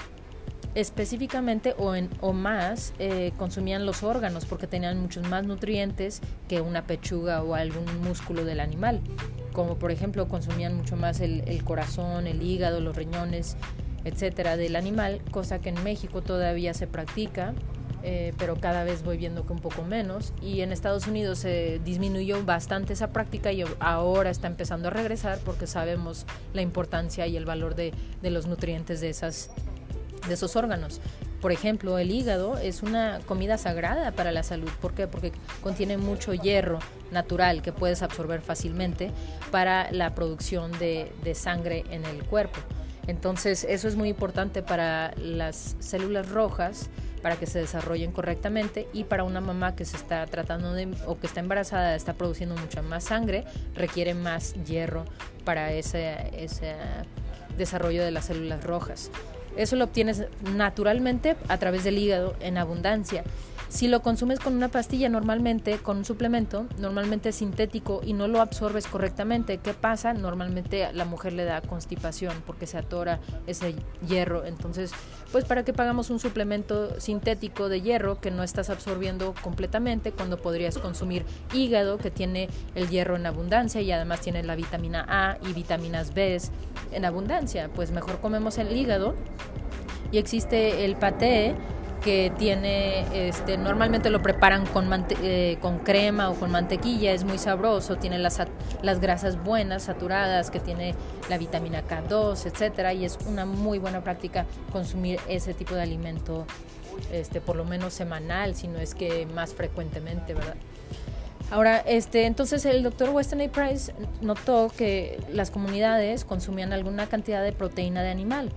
Específicamente 0.75 1.73
o, 1.79 1.95
en, 1.95 2.09
o 2.21 2.31
más 2.31 2.93
eh, 2.99 3.31
consumían 3.37 3.85
los 3.87 4.03
órganos 4.03 4.45
porque 4.45 4.67
tenían 4.67 5.01
muchos 5.01 5.27
más 5.27 5.45
nutrientes 5.45 6.21
que 6.47 6.61
una 6.61 6.83
pechuga 6.83 7.41
o 7.41 7.55
algún 7.55 7.85
músculo 8.01 8.45
del 8.45 8.59
animal. 8.59 9.01
Como 9.51 9.77
por 9.77 9.91
ejemplo 9.91 10.27
consumían 10.27 10.75
mucho 10.75 10.95
más 10.95 11.21
el, 11.21 11.63
corazón, 11.63 12.27
el 12.27 12.43
hígado, 12.43 12.81
los 12.81 12.95
riñones, 12.95 13.57
etcétera, 14.05 14.57
del 14.57 14.75
animal, 14.75 15.21
cosa 15.31 15.59
que 15.59 15.69
en 15.69 15.83
México 15.83 16.21
todavía 16.21 16.73
se 16.73 16.87
practica 16.87 17.53
eh, 18.01 18.31
pero 18.37 18.55
cada 18.55 18.85
vez 18.85 19.03
voy 19.03 19.17
viendo 19.17 19.45
que 19.45 19.51
un 19.51 19.59
poco 19.59 19.83
menos. 19.83 20.33
Y 20.41 20.61
en 20.61 20.71
Estados 20.71 21.07
Unidos 21.07 21.39
se 21.39 21.81
disminuyó 21.83 22.45
bastante 22.45 22.93
esa 22.93 23.09
práctica 23.09 23.51
y 23.51 23.65
ahora 23.79 24.29
está 24.29 24.47
empezando 24.47 24.87
a 24.87 24.91
regresar 24.91 25.39
porque 25.43 25.67
sabemos 25.67 26.25
la 26.53 26.61
importancia 26.61 27.27
y 27.27 27.35
el 27.35 27.43
valor 27.43 27.75
de 27.75 27.91
los 28.23 28.47
nutrientes 28.47 29.01
de, 29.01 29.09
esas, 29.09 29.51
de 30.27 30.33
esos 30.33 30.55
órganos. 30.55 31.01
Por 31.41 31.51
ejemplo, 31.53 31.97
el 31.97 32.11
hígado 32.11 32.57
es 32.57 32.83
una 32.83 33.19
comida 33.25 33.57
sagrada 33.57 34.11
para 34.11 34.31
la 34.31 34.43
salud. 34.43 34.69
¿Por 34.81 34.93
qué? 34.93 35.07
Porque 35.07 35.31
contiene 35.61 35.97
mucho 35.97 36.33
hierro 36.33 36.79
natural 37.11 37.61
que 37.61 37.71
puedes 37.71 38.01
absorber 38.01 38.41
fácilmente 38.41 39.11
para 39.51 39.91
la 39.91 40.13
producción 40.15 40.71
de, 40.79 41.09
sangre 41.35 41.85
en 41.91 42.03
el 42.05 42.23
cuerpo. 42.25 42.59
Entonces, 43.07 43.65
eso 43.67 43.87
es 43.87 43.95
muy 43.95 44.09
importante 44.09 44.61
para 44.61 45.13
las 45.15 45.77
células 45.79 46.29
rojas 46.29 46.89
para 47.21 47.35
que 47.35 47.45
se 47.45 47.59
desarrollen 47.59 48.11
correctamente 48.11 48.87
y 48.93 49.03
para 49.03 49.23
una 49.23 49.41
mamá 49.41 49.75
que 49.75 49.83
se 49.83 49.97
está 49.97 50.25
tratando 50.25 50.73
o 51.05 51.19
que 51.19 51.27
está 51.27 51.41
embarazada 51.41 51.95
está 51.95 52.13
produciendo 52.13 52.55
mucha 52.55 52.81
más 52.81 53.03
sangre 53.03 53.43
requiere 53.75 54.13
más 54.13 54.53
hierro 54.65 55.03
para 55.43 55.73
ese 55.73 56.15
desarrollo 57.57 58.03
de 58.05 58.11
las 58.11 58.25
células 58.25 58.63
rojas. 58.63 59.11
Eso 59.59 59.75
lo 59.75 59.83
obtienes 59.83 60.23
naturalmente 60.55 61.35
a 61.49 61.57
través 61.57 61.83
del 61.83 61.97
hígado 61.97 62.33
en 62.39 62.57
abundancia 62.57 63.25
si 63.69 63.87
lo 63.87 64.01
consumes 64.01 64.39
con 64.39 64.55
una 64.55 64.69
pastilla 64.69 65.09
normalmente, 65.09 65.77
con 65.77 65.97
un 65.97 66.05
suplemento, 66.05 66.65
normalmente 66.79 67.31
sintético 67.31 68.01
y 68.03 68.13
no 68.13 68.27
lo 68.27 68.41
absorbes 68.41 68.87
correctamente, 68.87 69.59
¿qué 69.59 69.75
pasa? 69.75 70.13
Normalmente 70.13 70.91
la 70.91 71.05
mujer 71.05 71.33
le 71.33 71.45
da 71.45 71.61
constipación 71.61 72.33
porque 72.47 72.65
se 72.65 72.79
atora 72.79 73.19
ese 73.45 73.75
hierro. 74.07 74.43
Entonces, 74.43 74.91
pues 75.31 75.45
para 75.45 75.63
qué 75.63 75.71
pagamos 75.71 76.09
un 76.09 76.19
suplemento 76.19 76.99
sintético 76.99 77.69
de 77.69 77.81
hierro 77.81 78.19
que 78.19 78.31
no 78.31 78.41
estás 78.41 78.71
absorbiendo 78.71 79.35
completamente 79.43 80.11
cuando 80.11 80.37
podrías 80.37 80.79
consumir 80.79 81.23
hígado 81.53 81.99
que 81.99 82.09
tiene 82.09 82.49
el 82.73 82.89
hierro 82.89 83.17
en 83.17 83.27
abundancia 83.27 83.81
y 83.81 83.91
además 83.91 84.21
tiene 84.21 84.43
la 84.43 84.55
vitamina 84.55 85.05
A 85.07 85.37
y 85.47 85.53
vitaminas 85.53 86.15
B 86.15 86.41
en 86.91 87.05
abundancia. 87.05 87.69
Pues 87.75 87.91
mejor 87.91 88.19
comemos 88.19 88.57
el 88.57 88.75
hígado 88.75 89.13
y 90.11 90.17
existe 90.17 90.85
el 90.85 90.95
paté 90.95 91.55
que 91.99 92.31
tiene, 92.37 93.27
este, 93.27 93.57
normalmente 93.57 94.09
lo 94.09 94.21
preparan 94.21 94.65
con, 94.65 94.89
eh, 95.21 95.57
con 95.61 95.79
crema 95.79 96.29
o 96.29 96.35
con 96.35 96.51
mantequilla, 96.51 97.11
es 97.11 97.23
muy 97.23 97.37
sabroso, 97.37 97.97
tiene 97.97 98.19
las, 98.19 98.41
las 98.81 98.99
grasas 98.99 99.43
buenas, 99.43 99.83
saturadas, 99.83 100.49
que 100.51 100.59
tiene 100.59 100.95
la 101.29 101.37
vitamina 101.37 101.83
K2, 101.83 102.45
etcétera, 102.45 102.93
y 102.93 103.05
es 103.05 103.17
una 103.27 103.45
muy 103.45 103.79
buena 103.79 104.03
práctica 104.03 104.45
consumir 104.71 105.19
ese 105.27 105.53
tipo 105.53 105.75
de 105.75 105.81
alimento, 105.81 106.45
este, 107.11 107.41
por 107.41 107.55
lo 107.55 107.65
menos 107.65 107.93
semanal, 107.93 108.55
si 108.55 108.67
no 108.67 108.79
es 108.79 108.95
que 108.95 109.25
más 109.25 109.53
frecuentemente, 109.53 110.33
¿verdad? 110.33 110.55
Ahora, 111.51 111.77
este, 111.77 112.25
entonces 112.25 112.63
el 112.65 112.83
doctor 112.83 113.09
Weston 113.09 113.41
A. 113.41 113.47
Price 113.47 113.91
notó 114.21 114.71
que 114.77 115.19
las 115.33 115.49
comunidades 115.49 116.23
consumían 116.23 116.73
alguna 116.73 117.07
cantidad 117.07 117.43
de 117.43 117.51
proteína 117.51 118.03
de 118.03 118.09
animal 118.09 118.51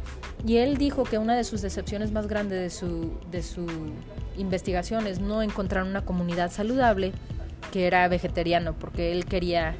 y 0.47 0.59
él 0.59 0.77
dijo 0.77 1.05
que 1.05 1.17
una 1.17 1.35
de 1.35 1.45
sus 1.45 1.63
decepciones 1.63 2.13
más 2.13 2.27
grandes 2.27 2.61
de 2.61 2.71
su, 2.71 3.19
de 3.31 3.43
investigación 4.37 5.07
es 5.07 5.21
no 5.21 5.41
encontrar 5.41 5.85
una 5.85 6.05
comunidad 6.05 6.51
saludable 6.51 7.13
que 7.71 7.87
era 7.87 8.07
vegetariano, 8.09 8.75
porque 8.75 9.13
él 9.13 9.25
quería 9.25 9.75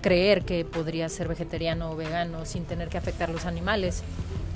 creer 0.00 0.44
que 0.44 0.64
podría 0.64 1.08
ser 1.10 1.28
vegetariano 1.28 1.90
o 1.90 1.96
vegano 1.96 2.46
sin 2.46 2.64
tener 2.64 2.88
que 2.88 2.96
afectar 2.96 3.28
los 3.28 3.44
animales 3.44 4.02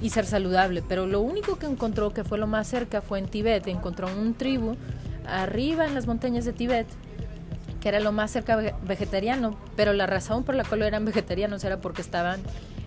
y 0.01 0.11
ser 0.11 0.25
saludable. 0.25 0.83
Pero 0.89 1.07
lo 1.07 1.21
único 1.21 1.59
que 1.59 1.67
encontró 1.67 2.15
que 2.15 2.25
fue 2.25 2.39
lo 2.39 2.47
más 2.47 2.69
cerca 2.69 3.03
fue 3.03 3.19
en 3.19 3.27
Tibet. 3.27 3.67
Encontró 3.67 4.09
un 4.09 4.35
tribu 4.35 4.77
arriba 5.27 5.87
en 5.87 5.95
las 5.95 6.07
montañas 6.07 6.45
de 6.45 6.53
Tibet 6.53 6.87
que 7.83 7.89
era 7.89 8.01
lo 8.01 8.13
más 8.13 8.31
cerca 8.31 8.57
vegetariano, 8.83 9.57
pero 9.77 9.93
la 9.93 10.07
razón 10.07 10.45
por 10.45 10.55
la 10.55 10.65
cual 10.65 10.83
eran 10.83 11.05
vegetarianos 11.05 11.65
era 11.65 11.81
porque 11.81 12.01
estaban 12.01 12.41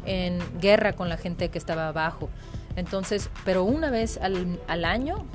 en 0.06 0.40
guerra 0.60 0.94
con 0.94 1.10
la 1.10 1.18
gente 1.18 1.50
que 1.50 1.58
estaba 1.58 1.90
abajo. 1.90 2.30
Entonces, 2.78 3.30
pero 3.44 3.64
una 3.64 3.90
vez 3.90 4.18
al, 4.22 4.60
al 4.68 4.86
año 4.86 5.26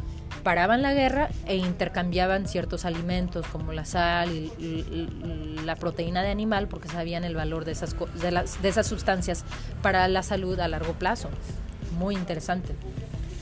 paraban 0.42 0.80
la 0.82 0.94
guerra 0.94 1.28
e 1.46 1.56
intercambiaban 1.56 2.46
ciertos 2.46 2.84
alimentos 2.84 3.46
como 3.46 3.72
la 3.72 3.84
sal 3.84 4.30
y, 4.32 5.08
la 5.64 5.76
proteína 5.76 6.22
de 6.22 6.30
animal 6.30 6.66
porque 6.66 6.88
sabían 6.88 7.22
el 7.22 7.36
valor 7.36 7.64
de 7.64 7.72
esas, 7.72 7.94
de, 8.20 8.30
las, 8.30 8.60
de 8.62 8.68
esas 8.70 8.86
sustancias 8.86 9.44
para 9.82 10.08
la 10.08 10.22
salud 10.22 10.58
a 10.58 10.68
largo 10.68 10.94
plazo. 10.94 11.28
Muy 11.98 12.14
interesante. 12.14 12.74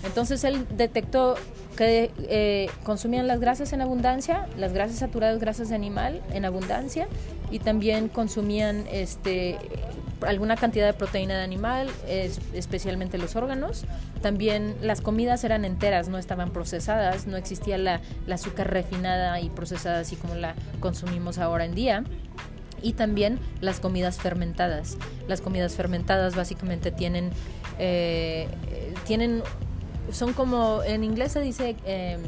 Entonces 0.05 0.45
él 0.45 0.67
detectó 0.77 1.37
que 1.77 2.11
eh, 2.29 2.71
consumían 2.83 3.29
las 3.29 3.41
grasas 3.41 3.73
en 3.73 3.81
abundancia, 3.81 4.49
las 4.57 4.73
grasas 4.73 4.99
saturadas, 4.99 5.39
grasas 5.39 5.69
de 5.69 5.77
animal 5.77 6.23
en 6.33 6.45
abundancia 6.45 7.07
y 7.51 7.61
también 7.61 8.09
consumían 8.09 8.87
este, 8.91 9.57
alguna 10.27 10.57
cantidad 10.57 10.87
de 10.87 10.93
proteína 10.93 11.37
de 11.37 11.45
animal, 11.45 11.89
especialmente 12.53 13.19
los 13.19 13.37
órganos. 13.37 13.85
También 14.23 14.75
las 14.83 15.01
comidas 15.01 15.45
eran 15.45 15.65
enteras, 15.65 16.09
no 16.09 16.19
estaban 16.19 16.51
procesadas, 16.51 17.27
no 17.27 17.37
existía 17.37 17.79
la, 17.79 18.01
azúcar 18.31 18.71
refinada 18.73 19.41
y 19.41 19.51
procesada 19.51 20.01
así 20.01 20.17
como 20.17 20.35
la 20.35 20.55
consumimos 20.81 21.39
ahora 21.39 21.65
en 21.65 21.75
día 21.75 22.05
y 22.83 22.93
también 22.93 23.39
las 23.61 23.81
comidas 23.81 24.19
fermentadas. 24.19 24.97
Las 25.27 25.41
comidas 25.41 25.75
fermentadas 25.75 26.35
básicamente 26.35 26.91
tienen, 26.91 27.31
eh, 27.79 28.49
tienen 29.07 29.43
son 30.13 30.33
como, 30.33 30.83
en 30.83 31.05
inglés 31.05 31.33
se 31.33 31.41
dice 31.41 31.77
em, 31.85 32.21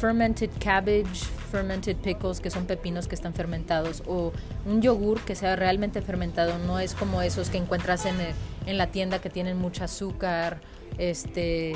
fermented 0.00 0.50
cabbage, 0.58 1.24
fermented 1.50 1.96
pickles, 1.96 2.40
que 2.40 2.50
son 2.50 2.66
pepinos 2.66 3.08
que 3.08 3.14
están 3.14 3.34
fermentados, 3.34 4.02
o 4.06 4.32
un 4.66 4.82
yogur 4.82 5.20
que 5.20 5.34
sea 5.34 5.56
realmente 5.56 6.02
fermentado, 6.02 6.58
no 6.58 6.78
es 6.78 6.94
como 6.94 7.22
esos 7.22 7.50
que 7.50 7.58
encuentras 7.58 8.04
en, 8.04 8.16
en 8.66 8.78
la 8.78 8.88
tienda 8.88 9.20
que 9.20 9.30
tienen 9.30 9.58
mucho 9.58 9.84
azúcar, 9.84 10.60
este, 10.98 11.74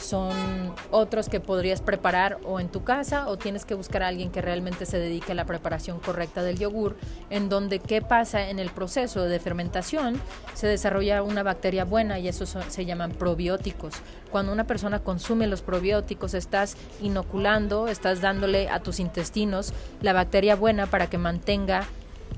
son 0.00 0.74
otros 0.90 1.28
que 1.28 1.40
podrías 1.40 1.82
preparar 1.82 2.38
o 2.44 2.60
en 2.60 2.68
tu 2.68 2.84
casa 2.84 3.28
o 3.28 3.36
tienes 3.36 3.64
que 3.64 3.74
buscar 3.74 4.02
a 4.02 4.08
alguien 4.08 4.30
que 4.30 4.40
realmente 4.40 4.86
se 4.86 4.98
dedique 4.98 5.32
a 5.32 5.34
la 5.34 5.44
preparación 5.44 6.00
correcta 6.00 6.42
del 6.42 6.58
yogur, 6.58 6.96
en 7.28 7.48
donde 7.48 7.80
qué 7.80 8.00
pasa 8.00 8.48
en 8.48 8.58
el 8.58 8.70
proceso 8.70 9.24
de 9.24 9.38
fermentación, 9.38 10.20
se 10.54 10.66
desarrolla 10.66 11.22
una 11.22 11.42
bacteria 11.42 11.84
buena 11.84 12.18
y 12.18 12.28
eso 12.28 12.46
se 12.46 12.84
llaman 12.84 13.12
probióticos. 13.12 13.94
Cuando 14.30 14.52
una 14.52 14.64
persona 14.64 15.00
consume 15.00 15.46
los 15.46 15.62
probióticos, 15.62 16.34
estás 16.34 16.76
inoculando, 17.02 17.88
estás 17.88 18.20
dándole 18.20 18.68
a 18.68 18.80
tus 18.80 19.00
intestinos 19.00 19.72
la 20.00 20.12
bacteria 20.12 20.56
buena 20.56 20.86
para 20.86 21.08
que 21.08 21.18
mantenga 21.18 21.86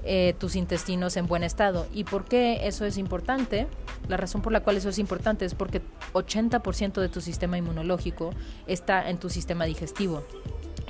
eh, 0.05 0.35
tus 0.39 0.57
intestinos 0.57 1.17
en 1.17 1.27
buen 1.27 1.45
estado. 1.45 1.87
¿Y 1.93 2.05
por 2.05 2.25
qué 2.25 2.67
eso 2.67 2.85
es 2.85 2.99
importante? 2.99 3.67
La 4.09 4.17
razón 4.17 4.43
por 4.43 4.53
la 4.53 4.61
cual 4.61 4.77
eso 4.77 4.89
es 4.89 4.99
importante 4.99 5.45
es 5.45 5.55
porque 5.55 5.81
80% 6.13 7.01
de 7.01 7.09
tu 7.09 7.21
sistema 7.21 7.57
inmunológico 7.57 8.31
está 8.67 9.09
en 9.09 9.19
tu 9.19 9.31
sistema 9.31 9.65
digestivo. 9.65 10.25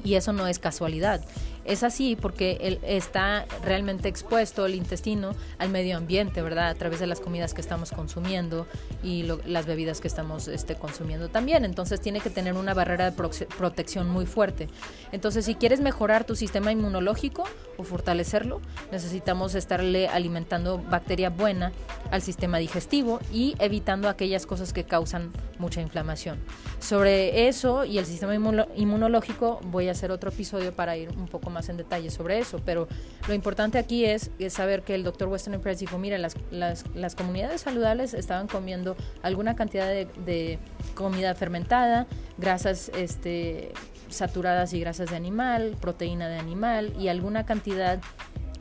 Y 0.04 0.14
eso 0.14 0.32
no 0.32 0.46
es 0.46 0.58
casualidad. 0.58 1.24
Es 1.64 1.82
así 1.82 2.16
porque 2.16 2.58
él 2.60 2.80
está 2.82 3.46
realmente 3.64 4.08
expuesto 4.08 4.66
el 4.66 4.74
intestino 4.74 5.34
al 5.58 5.68
medio 5.68 5.96
ambiente, 5.96 6.42
¿verdad? 6.42 6.68
A 6.68 6.74
través 6.74 6.98
de 6.98 7.06
las 7.06 7.20
comidas 7.20 7.54
que 7.54 7.60
estamos 7.60 7.92
consumiendo 7.92 8.66
y 9.02 9.24
las 9.46 9.66
bebidas 9.66 10.00
que 10.00 10.08
estamos 10.08 10.48
este, 10.48 10.74
consumiendo 10.74 11.28
también. 11.28 11.64
Entonces 11.64 12.00
tiene 12.00 12.20
que 12.20 12.30
tener 12.30 12.54
una 12.54 12.74
barrera 12.74 13.10
de 13.10 13.12
protección 13.12 14.10
muy 14.10 14.26
fuerte. 14.26 14.68
Entonces 15.12 15.44
si 15.44 15.54
quieres 15.54 15.80
mejorar 15.80 16.24
tu 16.24 16.34
sistema 16.34 16.72
inmunológico 16.72 17.44
o 17.76 17.84
fortalecerlo, 17.84 18.60
necesitamos 18.90 19.54
estarle 19.54 20.08
alimentando 20.08 20.78
bacteria 20.78 21.30
buena 21.30 21.72
al 22.10 22.22
sistema 22.22 22.58
digestivo 22.58 23.20
y 23.32 23.54
evitando 23.58 24.08
aquellas 24.08 24.46
cosas 24.46 24.72
que 24.72 24.84
causan 24.84 25.30
mucha 25.58 25.80
inflamación. 25.80 26.38
Sobre 26.80 27.48
eso 27.48 27.84
y 27.84 27.98
el 27.98 28.06
sistema 28.06 28.34
inmunológico 28.34 29.60
voy 29.64 29.88
a 29.88 29.92
hacer 29.92 30.10
otro 30.10 30.30
episodio 30.30 30.72
para 30.72 30.96
ir 30.96 31.10
un 31.10 31.28
poco 31.28 31.50
más 31.50 31.51
en 31.68 31.76
detalle 31.76 32.10
sobre 32.10 32.38
eso, 32.38 32.60
pero 32.64 32.88
lo 33.28 33.34
importante 33.34 33.78
aquí 33.78 34.04
es, 34.04 34.30
saber 34.48 34.82
que 34.82 34.94
el 34.94 35.04
doctor 35.04 35.28
Weston 35.28 35.60
Press 35.60 35.78
dijo, 35.78 35.98
mira, 35.98 36.18
las, 36.18 36.36
las, 36.50 36.84
las, 36.94 37.14
comunidades 37.14 37.60
saludables 37.60 38.14
estaban 38.14 38.48
comiendo 38.48 38.96
alguna 39.22 39.54
cantidad 39.56 39.86
de, 39.86 40.08
de 40.24 40.58
comida 40.94 41.34
fermentada, 41.34 42.06
grasas 42.38 42.90
este, 42.96 43.72
saturadas 44.08 44.72
y 44.72 44.80
grasas 44.80 45.10
de 45.10 45.16
animal, 45.16 45.76
proteína 45.80 46.28
de 46.28 46.38
animal 46.38 46.92
y 46.98 47.08
alguna 47.08 47.44
cantidad, 47.44 48.00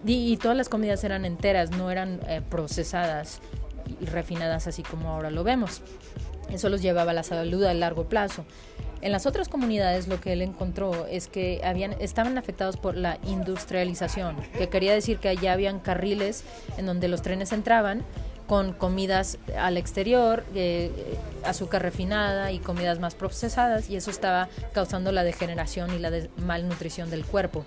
y, 0.05 0.37
todas 0.37 0.57
las 0.57 0.67
comidas 0.69 1.03
eran 1.03 1.25
enteras, 1.25 1.71
no 1.71 1.91
eran 1.91 2.19
eh, 2.27 2.41
procesadas 2.49 3.39
y 3.99 4.05
refinadas 4.05 4.67
así 4.67 4.81
como 4.81 5.09
ahora 5.09 5.29
lo 5.29 5.43
vemos. 5.43 5.81
Eso 6.51 6.69
los 6.69 6.81
llevaba 6.81 7.11
a 7.11 7.13
la 7.13 7.23
salud 7.23 7.63
a 7.63 7.73
largo 7.73 8.05
plazo. 8.05 8.45
En 9.01 9.11
las 9.11 9.25
otras 9.25 9.49
comunidades 9.49 10.07
lo 10.07 10.21
que 10.21 10.33
él 10.33 10.41
encontró 10.41 11.07
es 11.07 11.27
que 11.27 11.61
habían, 11.63 11.93
estaban 11.99 12.37
afectados 12.37 12.77
por 12.77 12.95
la 12.95 13.17
industrialización, 13.25 14.35
que 14.57 14.69
quería 14.69 14.93
decir 14.93 15.17
que 15.17 15.29
allá 15.29 15.53
habían 15.53 15.79
carriles 15.79 16.43
en 16.77 16.85
donde 16.85 17.07
los 17.07 17.23
trenes 17.23 17.51
entraban 17.51 18.03
con 18.51 18.73
comidas 18.73 19.37
al 19.57 19.77
exterior, 19.77 20.43
eh, 20.55 20.91
azúcar 21.45 21.81
refinada 21.83 22.51
y 22.51 22.59
comidas 22.59 22.99
más 22.99 23.15
procesadas, 23.15 23.89
y 23.89 23.95
eso 23.95 24.11
estaba 24.11 24.49
causando 24.73 25.13
la 25.13 25.23
degeneración 25.23 25.93
y 25.95 25.99
la 25.99 26.11
malnutrición 26.35 27.09
del 27.09 27.25
cuerpo. 27.25 27.65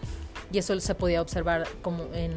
Y 0.53 0.59
eso 0.59 0.79
se 0.79 0.95
podía 0.95 1.23
observar 1.23 1.67
como 1.81 2.05
en, 2.13 2.33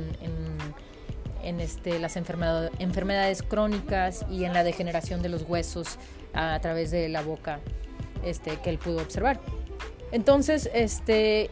este, 1.48 2.00
las 2.00 2.18
enfermedades 2.18 3.42
crónicas 3.42 4.25
y 4.30 4.44
en 4.44 4.54
la 4.54 4.63
degeneración 4.63 5.22
de 5.22 5.30
los 5.30 5.44
huesos 5.44 5.98
a, 6.34 6.60
través 6.60 6.92
de 6.92 7.10
la 7.10 7.22
boca 7.22 7.60
este, 8.24 8.58
que 8.58 8.70
él 8.70 8.77
pudo 8.77 8.98
observar. 8.98 9.39
Entonces, 10.12 10.70
este, 10.74 11.50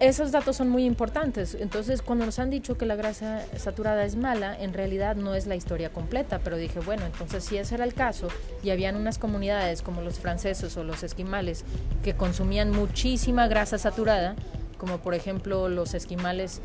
esos 0.00 0.32
datos 0.32 0.56
son 0.56 0.68
muy 0.68 0.84
importantes. 0.84 1.54
Entonces, 1.54 2.02
cuando 2.02 2.24
nos 2.24 2.38
han 2.38 2.50
dicho 2.50 2.76
que 2.76 2.86
la 2.86 2.96
grasa 2.96 3.44
saturada 3.56 4.04
es 4.04 4.16
mala, 4.16 4.58
en 4.58 4.72
realidad 4.72 5.16
no 5.16 5.34
es 5.34 5.46
la 5.46 5.56
historia 5.56 5.92
completa, 5.92 6.40
pero 6.42 6.56
dije, 6.56 6.80
bueno, 6.80 7.04
entonces 7.04 7.44
si 7.44 7.56
ese 7.56 7.74
era 7.74 7.84
el 7.84 7.94
caso, 7.94 8.28
y 8.62 8.70
habían 8.70 8.96
unas 8.96 9.18
comunidades 9.18 9.82
como 9.82 10.00
los 10.00 10.18
franceses 10.18 10.76
o 10.76 10.84
los 10.84 11.02
esquimales 11.02 11.64
que 12.02 12.14
consumían 12.14 12.70
muchísima 12.70 13.46
grasa 13.46 13.78
saturada, 13.78 14.36
como 14.78 14.98
por 14.98 15.14
ejemplo 15.14 15.68
los 15.68 15.94
esquimales 15.94 16.60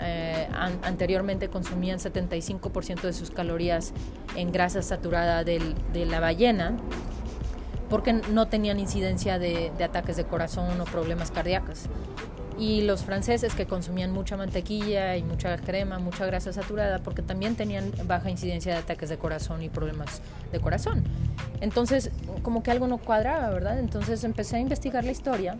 eh, 0.00 0.48
anteriormente 0.82 1.48
consumían 1.48 1.98
75% 1.98 3.02
de 3.02 3.12
sus 3.12 3.30
calorías 3.30 3.92
en 4.36 4.52
grasa 4.52 4.82
saturada 4.82 5.44
de 5.44 6.06
la 6.06 6.20
ballena, 6.20 6.76
porque 7.88 8.12
no 8.12 8.48
tenían 8.48 8.80
incidencia 8.80 9.38
de, 9.38 9.72
de 9.76 9.84
ataques 9.84 10.16
de 10.16 10.24
corazón 10.24 10.80
o 10.80 10.84
problemas 10.84 11.30
cardíacos 11.30 11.88
y 12.58 12.82
los 12.82 13.04
franceses 13.04 13.54
que 13.54 13.66
consumían 13.66 14.12
mucha 14.12 14.36
mantequilla 14.36 15.16
y 15.16 15.22
mucha 15.22 15.56
crema, 15.58 15.98
mucha 15.98 16.26
grasa 16.26 16.52
saturada, 16.52 16.98
porque 16.98 17.22
también 17.22 17.54
tenían 17.54 17.92
baja 18.04 18.30
incidencia 18.30 18.72
de 18.72 18.78
ataques 18.80 19.08
de 19.08 19.16
corazón 19.16 19.62
y 19.62 19.68
problemas 19.68 20.20
de 20.50 20.58
corazón. 20.58 21.04
Entonces, 21.60 22.10
como 22.42 22.62
que 22.62 22.72
algo 22.72 22.88
no 22.88 22.98
cuadraba, 22.98 23.50
¿verdad? 23.50 23.78
Entonces 23.78 24.24
empecé 24.24 24.56
a 24.56 24.60
investigar 24.60 25.04
la 25.04 25.12
historia 25.12 25.56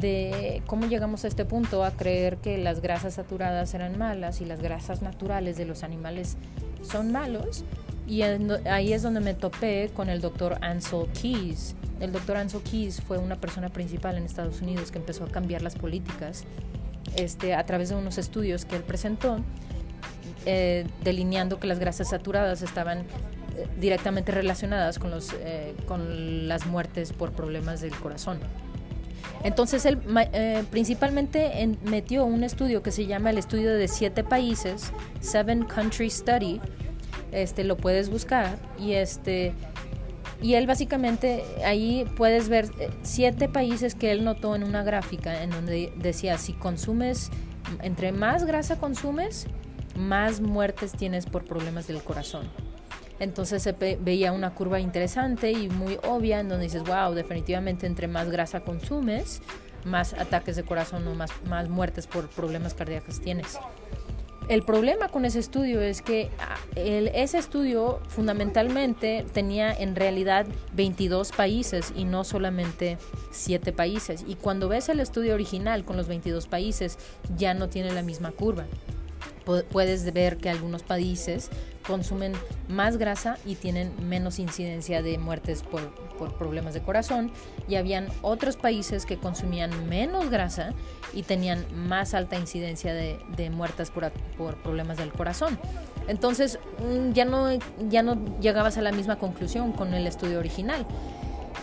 de 0.00 0.62
cómo 0.66 0.86
llegamos 0.86 1.24
a 1.24 1.28
este 1.28 1.44
punto 1.44 1.84
a 1.84 1.90
creer 1.90 2.36
que 2.38 2.58
las 2.58 2.80
grasas 2.80 3.14
saturadas 3.14 3.72
eran 3.74 3.98
malas 3.98 4.40
y 4.40 4.44
las 4.44 4.60
grasas 4.60 5.02
naturales 5.02 5.56
de 5.56 5.64
los 5.64 5.82
animales 5.82 6.36
son 6.82 7.12
malos. 7.12 7.64
Y 8.06 8.22
ahí 8.22 8.92
es 8.92 9.02
donde 9.02 9.20
me 9.20 9.34
topé 9.34 9.90
con 9.94 10.08
el 10.08 10.20
doctor 10.20 10.58
Ansel 10.60 11.06
Keys, 11.20 11.74
el 12.00 12.12
doctor 12.12 12.36
Ansel 12.36 12.62
Keys 12.62 13.00
fue 13.00 13.18
una 13.18 13.36
persona 13.36 13.70
principal 13.70 14.16
en 14.16 14.24
Estados 14.24 14.60
Unidos 14.60 14.90
que 14.90 14.98
empezó 14.98 15.24
a 15.24 15.28
cambiar 15.28 15.62
las 15.62 15.76
políticas 15.76 16.44
este, 17.16 17.54
a 17.54 17.64
través 17.64 17.88
de 17.88 17.94
unos 17.94 18.18
estudios 18.18 18.66
que 18.66 18.76
él 18.76 18.82
presentó, 18.82 19.38
eh, 20.44 20.86
delineando 21.02 21.58
que 21.58 21.66
las 21.66 21.78
grasas 21.78 22.10
saturadas 22.10 22.60
estaban 22.60 22.98
eh, 22.98 23.04
directamente 23.80 24.30
relacionadas 24.30 24.98
con, 24.98 25.10
los, 25.10 25.34
eh, 25.40 25.74
con 25.86 26.48
las 26.48 26.66
muertes 26.66 27.14
por 27.14 27.32
problemas 27.32 27.80
del 27.80 27.94
corazón. 27.94 28.40
Entonces 29.44 29.86
él 29.86 29.98
principalmente 30.70 31.76
metió 31.84 32.24
un 32.24 32.42
estudio 32.44 32.82
que 32.82 32.90
se 32.90 33.06
llama 33.06 33.30
el 33.30 33.38
estudio 33.38 33.72
de 33.74 33.88
siete 33.88 34.24
países, 34.24 34.92
Seven 35.20 35.64
Country 35.64 36.10
Study, 36.10 36.60
este 37.32 37.64
lo 37.64 37.76
puedes 37.76 38.08
buscar 38.08 38.58
y 38.78 38.92
este 38.92 39.54
y 40.42 40.54
él 40.54 40.66
básicamente, 40.66 41.44
ahí 41.64 42.04
puedes 42.16 42.48
ver 42.48 42.66
eh, 42.78 42.90
siete 43.02 43.48
países 43.48 43.94
que 43.94 44.10
él 44.10 44.24
notó 44.24 44.54
en 44.54 44.64
una 44.64 44.82
gráfica 44.82 45.42
en 45.42 45.50
donde 45.50 45.92
decía, 45.96 46.36
si 46.36 46.52
consumes, 46.52 47.30
entre 47.82 48.12
más 48.12 48.44
grasa 48.44 48.78
consumes, 48.78 49.46
más 49.96 50.40
muertes 50.40 50.92
tienes 50.92 51.24
por 51.26 51.44
problemas 51.44 51.86
del 51.86 52.02
corazón. 52.02 52.50
Entonces 53.18 53.62
se 53.62 53.72
veía 53.72 54.32
una 54.32 54.54
curva 54.54 54.80
interesante 54.80 55.52
y 55.52 55.68
muy 55.68 55.98
obvia 56.06 56.40
en 56.40 56.48
donde 56.48 56.64
dices, 56.64 56.82
wow, 56.84 57.14
definitivamente 57.14 57.86
entre 57.86 58.08
más 58.08 58.30
grasa 58.30 58.60
consumes, 58.60 59.40
más 59.84 60.12
ataques 60.14 60.56
de 60.56 60.64
corazón 60.64 61.06
o 61.08 61.14
más, 61.14 61.30
más 61.48 61.68
muertes 61.68 62.06
por 62.06 62.28
problemas 62.28 62.74
cardíacos 62.74 63.20
tienes. 63.20 63.58
El 64.48 64.62
problema 64.62 65.08
con 65.08 65.24
ese 65.24 65.40
estudio 65.40 65.80
es 65.80 66.02
que 66.02 66.30
ah, 66.38 66.56
ese 66.76 67.38
estudio 67.38 68.00
fundamentalmente 68.08 69.26
tenía 69.32 69.72
en 69.72 69.96
realidad 69.96 70.46
22 70.74 71.32
países 71.32 71.92
y 71.96 72.04
no 72.04 72.22
solamente 72.22 72.96
7 73.32 73.72
países. 73.72 74.24
Y 74.28 74.36
cuando 74.36 74.68
ves 74.68 74.88
el 74.88 75.00
estudio 75.00 75.34
original 75.34 75.84
con 75.84 75.96
los 75.96 76.06
22 76.06 76.46
países 76.46 76.96
ya 77.36 77.54
no 77.54 77.68
tiene 77.68 77.90
la 77.92 78.02
misma 78.02 78.30
curva 78.30 78.66
puedes 79.70 80.12
ver 80.12 80.36
que 80.36 80.50
algunos 80.50 80.82
países 80.82 81.50
consumen 81.86 82.32
más 82.68 82.96
grasa 82.96 83.38
y 83.46 83.54
tienen 83.54 83.92
menos 84.08 84.38
incidencia 84.38 85.02
de 85.02 85.18
muertes 85.18 85.62
por, 85.62 85.92
problemas 86.38 86.74
de 86.74 86.80
corazón 86.82 87.30
y 87.68 87.76
habían 87.76 88.08
otros 88.22 88.56
países 88.56 89.06
que 89.06 89.18
consumían 89.18 89.88
menos 89.88 90.30
grasa 90.30 90.72
y 91.12 91.22
tenían 91.22 91.64
más 91.74 92.14
alta 92.14 92.36
incidencia 92.36 92.92
de, 92.94 93.50
muertes 93.50 93.90
por, 93.90 94.10
por, 94.36 94.56
problemas 94.56 94.96
del 94.96 95.12
corazón. 95.12 95.58
Entonces 96.08 96.58
mm, 96.78 97.12
ya 97.12 97.24
no, 97.24 97.48
ya 97.88 98.02
no 98.02 98.16
llegabas 98.40 98.78
a 98.78 98.82
la 98.82 98.92
misma 98.92 99.16
conclusión 99.16 99.72
con 99.72 99.94
el 99.94 100.06
estudio 100.06 100.38
original. 100.38 100.86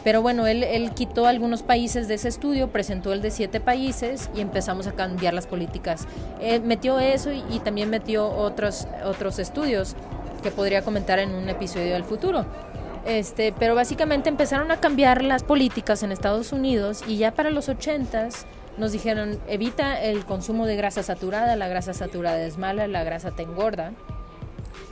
Pero 0.03 0.21
bueno, 0.21 0.47
él, 0.47 0.63
él, 0.63 0.91
quitó 0.91 1.27
algunos 1.27 1.63
países 1.63 2.07
de 2.07 2.15
ese 2.15 2.27
estudio, 2.27 2.69
presentó 2.69 3.13
el 3.13 3.21
de 3.21 3.31
siete 3.31 3.59
países 3.59 4.29
y 4.35 4.41
empezamos 4.41 4.87
a 4.87 4.93
cambiar 4.93 5.33
las 5.33 5.47
políticas. 5.47 6.07
Eh, 6.41 6.59
metió 6.59 6.99
eso 6.99 7.31
y, 7.31 7.59
también 7.59 7.89
metió 7.89 8.29
otros, 8.29 8.87
otros 9.05 9.39
estudios 9.39 9.95
que 10.41 10.51
podría 10.51 10.81
comentar 10.81 11.19
en 11.19 11.33
un 11.33 11.47
episodio 11.47 11.93
del 11.93 12.03
futuro. 12.03 12.45
Este, 13.05 13.53
pero 13.57 13.75
básicamente 13.75 14.29
empezaron 14.29 14.71
a 14.71 14.77
cambiar 14.77 15.23
las 15.23 15.43
políticas 15.43 16.03
en 16.03 16.11
Estados 16.11 16.51
Unidos 16.51 17.03
y 17.07 17.17
ya 17.17 17.31
para 17.31 17.49
los 17.49 17.67
ochentas 17.67 18.45
nos 18.77 18.91
dijeron 18.91 19.39
evita 19.47 20.01
el 20.01 20.25
consumo 20.25 20.65
de 20.65 20.75
grasa 20.75 21.03
saturada, 21.03 21.55
la 21.55 21.67
grasa 21.67 21.93
saturada 21.93 22.41
es 22.41 22.57
mala, 22.57 22.87
la 22.87 23.03
grasa 23.03 23.31
te 23.31 23.43
engorda. 23.43 23.91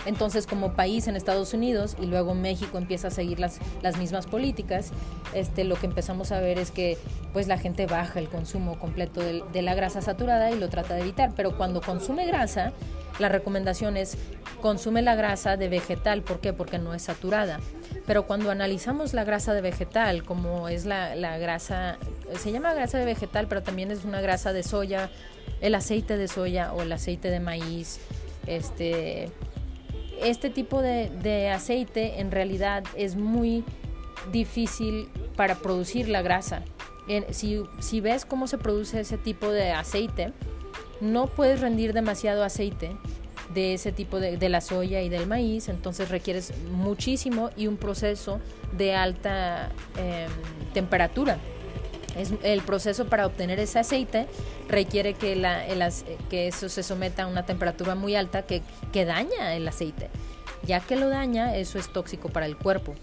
Entonces, 0.06 0.48
como 0.48 0.74
país 0.74 1.08
en 1.08 1.16
Estados 1.16 1.54
Unidos 1.54 1.96
y 2.02 2.06
luego 2.06 2.34
México 2.34 2.78
empieza 2.78 3.10
a 3.10 3.12
seguir 3.12 3.40
las, 3.40 3.60
las 3.82 3.98
mismas 3.98 4.26
políticas, 4.26 4.92
este, 5.34 5.64
lo 5.64 5.76
que 5.76 5.86
empezamos 5.86 6.32
a 6.32 6.40
ver 6.40 6.58
es 6.58 6.72
que 6.72 6.98
pues 7.34 7.48
la 7.48 7.58
gente 7.58 7.86
baja 7.86 8.20
el 8.20 8.28
consumo 8.28 8.80
completo 8.80 9.22
de, 9.22 9.62
la 9.62 9.76
grasa 9.76 10.02
saturada 10.02 10.52
y 10.52 10.60
lo 10.60 10.70
trata 10.70 10.96
de 10.96 11.02
evitar. 11.02 11.34
Pero 11.36 11.56
cuando 11.56 11.82
consume 11.82 12.26
grasa, 12.26 12.74
la 13.20 13.30
recomendación 13.30 13.96
es 13.96 14.18
consume 14.62 15.02
la 15.02 15.16
grasa 15.16 15.56
de 15.56 15.70
vegetal. 15.70 16.24
¿Por 16.24 16.40
qué? 16.42 16.52
Porque 16.52 16.80
no 16.80 16.94
es 16.94 17.04
saturada. 17.04 17.60
Pero 18.08 18.26
cuando 18.26 18.50
analizamos 18.50 19.14
la 19.14 19.24
grasa 19.24 19.54
de 19.54 19.62
vegetal, 19.62 20.24
como 20.24 20.68
es 20.68 20.86
la, 20.86 21.16
la 21.16 21.38
grasa, 21.38 21.98
se 22.40 22.52
llama 22.52 22.74
grasa 22.74 22.98
de 22.98 23.06
vegetal, 23.06 23.48
pero 23.48 23.62
también 23.62 23.92
es 23.92 24.04
una 24.04 24.22
grasa 24.22 24.52
de 24.52 24.64
soya, 24.64 25.12
el 25.62 25.76
aceite 25.76 26.18
de 26.18 26.28
soya 26.28 26.74
o 26.74 26.82
el 26.82 26.92
aceite 26.92 27.30
de 27.30 27.40
maíz, 27.40 28.00
este 28.48 29.30
este 30.22 30.50
tipo 30.50 30.82
de, 30.82 31.50
aceite 31.50 32.20
en 32.20 32.32
realidad 32.32 32.84
es 32.96 33.16
muy 33.16 33.64
difícil 34.32 35.10
para 35.36 35.56
producir 35.56 36.10
la 36.10 36.22
grasa. 36.22 36.64
si, 37.32 38.02
ves 38.02 38.26
cómo 38.26 38.48
se 38.48 38.58
produce 38.58 39.00
ese 39.00 39.18
tipo 39.18 39.52
de 39.52 39.72
aceite, 39.72 40.34
no 41.00 41.28
puedes 41.28 41.62
rendir 41.62 41.94
demasiado 41.94 42.44
aceite 42.44 42.96
de 43.54 43.74
ese 43.74 43.92
tipo 43.92 44.20
de, 44.20 44.50
la 44.50 44.62
soya 44.62 45.02
y 45.02 45.10
del 45.10 45.28
maíz, 45.28 45.68
entonces 45.68 46.10
requieres 46.10 46.54
muchísimo 46.72 47.50
y 47.58 47.68
un 47.68 47.78
proceso 47.78 48.40
de 48.78 48.96
alta 48.96 49.70
em, 49.98 50.30
temperatura. 50.74 51.38
El 52.44 52.62
proceso 52.62 53.06
para 53.06 53.26
obtener 53.26 53.60
ese 53.60 53.80
aceite 53.80 54.28
requiere 54.68 55.14
que, 55.14 55.42
eso 56.32 56.70
se 56.70 56.84
someta 56.84 57.24
a 57.24 57.28
una 57.28 57.46
temperatura 57.46 57.96
muy 57.96 58.16
alta 58.16 58.44
que, 58.44 58.62
que 58.92 59.06
daña 59.06 59.56
el 59.56 59.68
aceite. 59.68 60.10
Ya 60.64 60.80
que 60.80 60.96
lo 60.96 61.10
daña, 61.10 61.56
eso 61.56 61.80
es 61.80 61.92
tóxico 61.92 62.30
para 62.30 62.46
el 62.46 62.58
cuerpo. 62.58 62.94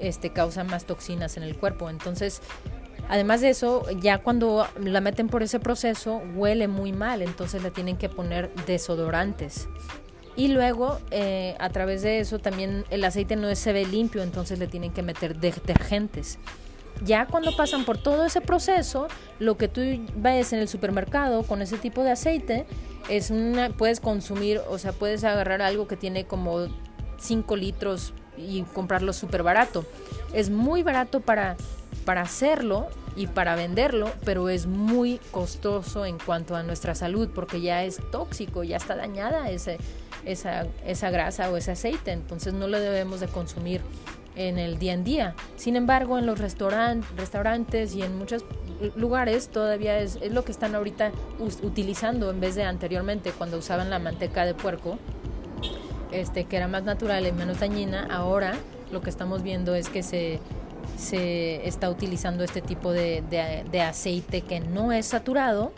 Este 0.00 0.30
causa 0.30 0.64
más 0.64 0.84
toxinas 0.84 1.36
en 1.36 1.42
el 1.42 1.56
cuerpo. 1.56 1.90
Entonces, 1.90 2.40
además 3.08 3.40
de 3.40 3.50
eso, 3.50 3.84
ya 4.00 4.18
cuando 4.18 4.66
la 4.80 5.00
meten 5.00 5.28
por 5.28 5.42
ese 5.42 5.58
proceso, 5.58 6.22
huele 6.34 6.68
muy 6.68 6.92
mal. 6.92 7.22
Entonces 7.22 7.62
le 7.62 7.70
tienen 7.70 7.96
que 7.96 8.08
poner 8.08 8.54
desodorantes. 8.66 9.68
Y 10.36 10.48
luego, 10.48 11.00
eh, 11.10 11.56
a 11.58 11.68
través 11.70 12.02
de 12.02 12.20
eso, 12.20 12.38
también 12.38 12.84
el 12.90 13.02
aceite 13.02 13.34
no 13.34 13.52
se 13.56 13.72
ve 13.72 13.84
limpio, 13.84 14.22
entonces 14.22 14.60
le 14.60 14.68
tienen 14.68 14.92
que 14.92 15.02
meter 15.02 15.36
detergentes 15.36 16.38
Ya 17.04 17.26
cuando 17.26 17.54
pasan 17.54 17.84
por 17.84 17.98
todo 17.98 18.24
ese 18.24 18.40
proceso, 18.40 19.08
lo 19.38 19.56
que 19.56 19.68
tú 19.68 19.80
ves 20.16 20.52
en 20.52 20.58
el 20.58 20.68
supermercado 20.68 21.44
con 21.44 21.62
ese 21.62 21.78
tipo 21.78 22.02
de 22.02 22.10
aceite 22.10 22.66
es 23.08 23.30
una, 23.30 23.70
puedes 23.70 24.00
consumir, 24.00 24.60
o 24.68 24.78
sea, 24.78 24.92
puedes 24.92 25.24
agarrar 25.24 25.62
algo 25.62 25.86
que 25.86 25.96
tiene 25.96 26.26
como 26.26 26.66
5 27.18 27.56
litros 27.56 28.12
y 28.36 28.62
comprarlo 28.62 29.12
súper 29.12 29.42
barato. 29.42 29.84
Es 30.32 30.50
muy 30.50 30.82
barato 30.82 31.20
para, 31.20 31.56
para 32.04 32.22
hacerlo 32.22 32.86
y 33.16 33.26
para 33.26 33.54
venderlo, 33.54 34.10
pero 34.24 34.48
es 34.48 34.66
muy 34.66 35.20
costoso 35.30 36.04
en 36.04 36.18
cuanto 36.18 36.56
a 36.56 36.62
nuestra 36.62 36.94
salud 36.94 37.28
porque 37.34 37.60
ya 37.60 37.84
es 37.84 38.00
tóxico, 38.10 38.62
ya 38.64 38.76
está 38.76 38.96
dañada 38.96 39.50
ese, 39.50 39.78
esa, 40.24 40.66
esa 40.86 41.10
grasa 41.10 41.50
o 41.50 41.56
ese 41.56 41.72
aceite, 41.72 42.12
entonces 42.12 42.54
no 42.54 42.68
lo 42.68 42.78
debemos 42.78 43.20
de 43.20 43.28
consumir 43.28 43.80
en 44.38 44.58
el 44.58 44.78
día 44.78 44.94
en 44.94 45.04
día. 45.04 45.34
Sin 45.56 45.76
embargo, 45.76 46.18
en 46.18 46.26
los 46.26 46.38
restaurantes 46.38 47.94
y 47.94 48.02
en 48.02 48.16
muchos 48.16 48.44
lugares 48.96 49.48
todavía 49.48 49.98
es, 49.98 50.18
es 50.22 50.32
lo 50.32 50.44
que 50.44 50.52
están 50.52 50.74
ahorita 50.74 51.12
utilizando 51.62 52.30
en 52.30 52.40
vez 52.40 52.54
de 52.54 52.62
anteriormente 52.62 53.32
cuando 53.32 53.58
usaban 53.58 53.90
la 53.90 53.98
manteca 53.98 54.46
de 54.46 54.54
puerco, 54.54 54.98
este, 56.12 56.44
que 56.44 56.56
era 56.56 56.68
más 56.68 56.84
natural 56.84 57.26
y 57.26 57.32
menos 57.32 57.60
dañina. 57.60 58.06
Ahora 58.10 58.54
lo 58.92 59.00
que 59.02 59.10
estamos 59.10 59.42
viendo 59.42 59.74
es 59.74 59.88
que 59.88 60.02
se 60.02 60.40
se 60.96 61.66
está 61.66 61.90
utilizando 61.90 62.42
este 62.42 62.60
tipo 62.60 62.92
de, 62.92 63.22
de, 63.30 63.80
aceite 63.80 64.40
que 64.40 64.60
no 64.60 64.90
es 64.92 65.06
saturado 65.06 65.72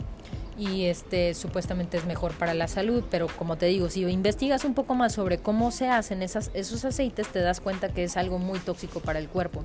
y 0.57 0.85
este 0.85 1.33
supuestamente 1.33 1.97
es 1.97 2.05
mejor 2.05 2.33
para 2.33 2.53
la 2.53 2.67
salud, 2.67 3.03
pero 3.09 3.27
como 3.27 3.57
te 3.57 3.67
digo, 3.67 3.89
si 3.89 4.01
investigas 4.01 4.65
un 4.65 4.73
poco 4.73 4.95
más 4.95 5.13
sobre 5.13 5.37
cómo 5.37 5.71
se 5.71 5.87
hacen 5.87 6.21
esas, 6.21 6.51
esos 6.53 6.85
aceites, 6.85 7.27
te 7.27 7.39
das 7.39 7.59
cuenta 7.59 7.89
que 7.89 8.03
es 8.03 8.17
algo 8.17 8.39
muy 8.39 8.59
tóxico 8.59 8.99
para 8.99 9.19
el 9.19 9.27
cuerpo. 9.27 9.63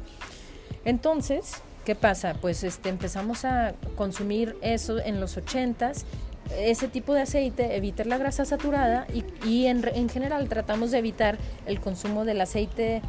Entonces, 0.85 1.63
¿qué 1.85 1.95
pasa? 1.95 2.35
Pues 2.41 2.65
este, 2.65 2.89
empezamos 2.89 3.45
a 3.45 3.75
consumir 3.97 4.57
eso 4.63 4.99
en 4.99 5.21
los 5.21 5.37
80s, 5.37 6.05
ese 6.57 6.89
tipo 6.89 7.13
de 7.13 7.23
aceite, 7.23 7.77
evitar 7.77 8.07
la 8.07 8.19
grasa 8.19 8.45
saturada 8.45 9.07
y, 9.13 9.25
y 9.49 9.67
en, 9.67 9.87
en 9.95 10.09
general 10.09 10.49
tratamos 10.49 10.93
de 10.93 10.99
evitar 10.99 11.39
el 11.67 11.81
consumo 11.81 12.25
del 12.25 12.41
aceite 12.41 13.03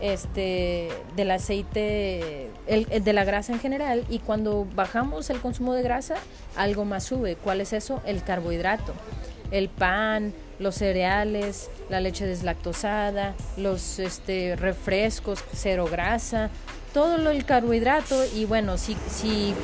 este, 0.00 0.88
del 1.16 1.30
aceite, 1.30 2.50
el, 2.68 3.02
de 3.02 3.12
la 3.12 3.24
grasa 3.24 3.52
en 3.52 3.60
general, 3.60 4.04
y 4.08 4.18
cuando 4.20 4.66
bajamos 4.74 5.30
el 5.30 5.40
consumo 5.40 5.74
de 5.74 5.82
grasa, 5.82 6.16
algo 6.56 6.84
más 6.84 7.04
sube. 7.04 7.36
¿Cuál 7.36 7.60
es 7.60 7.72
eso? 7.72 8.00
El 8.04 8.22
carbohidrato. 8.22 8.94
El 9.50 9.68
pan, 9.68 10.34
los 10.58 10.74
cereales, 10.74 11.70
la 11.88 12.00
leche 12.00 12.26
deslactosada, 12.26 13.34
los 13.56 13.98
este, 13.98 14.56
refrescos, 14.56 15.42
cero 15.52 15.88
grasa, 15.90 16.50
todo 16.92 17.16
lo, 17.16 17.30
el 17.30 17.44
carbohidrato. 17.44 18.22
Y 18.34 18.44
bueno, 18.44 18.76
si, 18.76 18.96
si 19.08 19.54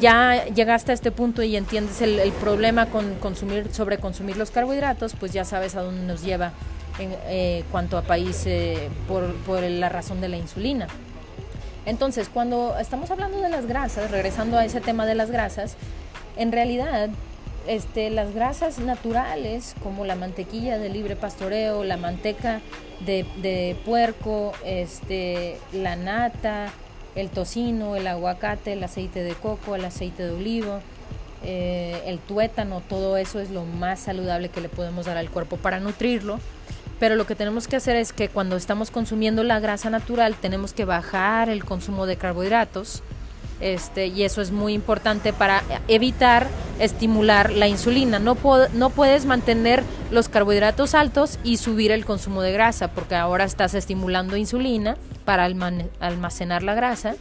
ya 0.00 0.44
llegaste 0.46 0.90
a 0.92 0.94
este 0.94 1.10
punto 1.10 1.42
y 1.42 1.56
entiendes 1.56 2.02
el, 2.02 2.18
el 2.18 2.32
problema 2.32 2.86
con 2.86 3.14
consumir, 3.14 3.72
sobre 3.72 3.98
consumir 3.98 4.36
los 4.36 4.50
carbohidratos, 4.50 5.14
pues 5.18 5.32
ya 5.32 5.44
sabes 5.44 5.74
a 5.76 5.82
dónde 5.82 6.02
nos 6.06 6.22
lleva 6.22 6.52
en 6.98 7.14
eh, 7.26 7.64
cuanto 7.72 7.96
a 7.96 8.02
país 8.02 8.46
por, 9.08 9.34
por 9.46 9.62
la 9.62 9.88
razón 9.88 10.20
de 10.20 10.28
la 10.28 10.36
insulina. 10.36 10.86
Entonces, 11.86 12.28
cuando 12.32 12.76
estamos 12.78 13.10
hablando 13.10 13.40
de 13.40 13.48
las 13.48 13.66
grasas, 13.66 14.10
regresando 14.10 14.56
a 14.56 14.64
ese 14.64 14.80
tema 14.80 15.06
de 15.06 15.14
las 15.14 15.30
grasas, 15.30 15.76
en 16.36 16.50
realidad 16.50 17.10
este, 17.66 18.10
las 18.10 18.34
grasas 18.34 18.78
naturales 18.78 19.74
como 19.82 20.04
la 20.04 20.16
mantequilla 20.16 20.78
de 20.78 20.88
libre 20.88 21.16
pastoreo, 21.16 21.84
la 21.84 21.96
manteca 21.96 22.60
de, 23.04 23.76
puerco, 23.84 24.52
este, 24.64 25.58
la 25.72 25.96
nata, 25.96 26.72
el 27.14 27.28
tocino, 27.30 27.96
el 27.96 28.06
aguacate, 28.06 28.72
el 28.72 28.84
aceite 28.84 29.22
de 29.22 29.34
coco, 29.34 29.76
el 29.76 29.84
aceite 29.84 30.24
de 30.24 30.32
olivo, 30.32 30.80
eh, 31.42 32.02
el 32.06 32.18
tuétano, 32.18 32.80
todo 32.80 33.18
eso 33.18 33.40
es 33.40 33.50
lo 33.50 33.64
más 33.64 34.00
saludable 34.00 34.48
que 34.48 34.60
le 34.60 34.70
podemos 34.70 35.06
dar 35.06 35.18
al 35.18 35.30
cuerpo 35.30 35.56
para 35.58 35.80
nutrirlo 35.80 36.40
pero 36.98 37.16
lo 37.16 37.26
que 37.26 37.34
tenemos 37.34 37.68
que 37.68 37.76
hacer 37.76 37.96
es 37.96 38.12
que 38.12 38.28
cuando 38.28 38.56
estamos 38.56 38.90
consumiendo 38.90 39.42
la 39.42 39.60
grasa 39.60 39.90
natural 39.90 40.34
tenemos 40.40 40.72
que 40.72 40.84
bajar 40.84 41.48
el 41.48 41.64
consumo 41.64 42.06
de 42.06 42.16
carbohidratos 42.16 43.02
este, 43.60 44.08
y 44.08 44.24
eso 44.24 44.42
es 44.42 44.50
muy 44.50 44.74
importante 44.74 45.32
para 45.32 45.62
evitar 45.88 46.48
estimular 46.80 47.52
la 47.52 47.68
insulina. 47.68 48.18
No, 48.18 48.36
no 48.72 48.90
puedes 48.90 49.26
mantener 49.26 49.82
los 50.10 50.28
carbohidratos 50.28 50.94
altos 50.94 51.38
y 51.44 51.56
subir 51.58 51.92
el 51.92 52.04
consumo 52.04 52.42
de 52.42 52.52
grasa 52.52 52.88
porque 52.88 53.14
ahora 53.14 53.44
estás 53.44 53.74
estimulando 53.74 54.36
insulina 54.36 54.96
para 55.24 55.44
almacenar 55.44 56.62
la 56.62 56.74
grasa 56.74 57.14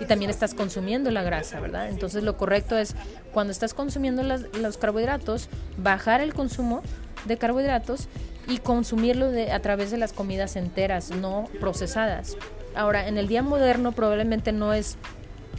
y 0.00 0.06
también 0.06 0.30
estás 0.30 0.54
consumiendo 0.54 1.10
la 1.10 1.22
grasa, 1.22 1.60
¿verdad? 1.60 1.90
Entonces 1.90 2.22
lo 2.22 2.36
correcto 2.36 2.78
es 2.78 2.94
cuando 3.32 3.50
estás 3.50 3.74
consumiendo 3.74 4.22
los 4.22 4.78
carbohidratos, 4.78 5.48
bajar 5.76 6.20
el 6.20 6.32
consumo 6.32 6.82
de 7.26 7.36
carbohidratos 7.36 8.08
y 8.50 8.58
consumirlo 8.58 9.30
de, 9.30 9.52
a 9.52 9.60
través 9.60 9.92
de 9.92 9.96
las 9.96 10.12
comidas 10.12 10.56
enteras, 10.56 11.10
no 11.10 11.48
procesadas. 11.60 12.36
Ahora, 12.74 13.06
en 13.06 13.16
el 13.16 13.28
día 13.28 13.42
moderno 13.42 13.92
probablemente 13.92 14.52
no 14.52 14.72
es 14.72 14.98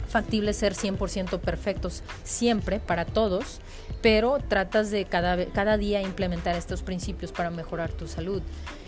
factible 0.08 0.52
ser 0.52 0.74
100% 0.74 1.40
perfectos 1.40 2.02
siempre 2.22 2.80
para 2.80 3.06
todos, 3.06 3.60
pero 4.02 4.38
tratas 4.46 4.90
de 4.90 5.06
cada, 5.06 5.46
cada 5.46 5.78
día 5.78 6.02
implementar 6.02 6.54
estos 6.54 6.82
principios 6.82 7.32
para 7.32 7.50
mejorar 7.50 7.90
tu 7.92 8.06
salud. 8.06 8.42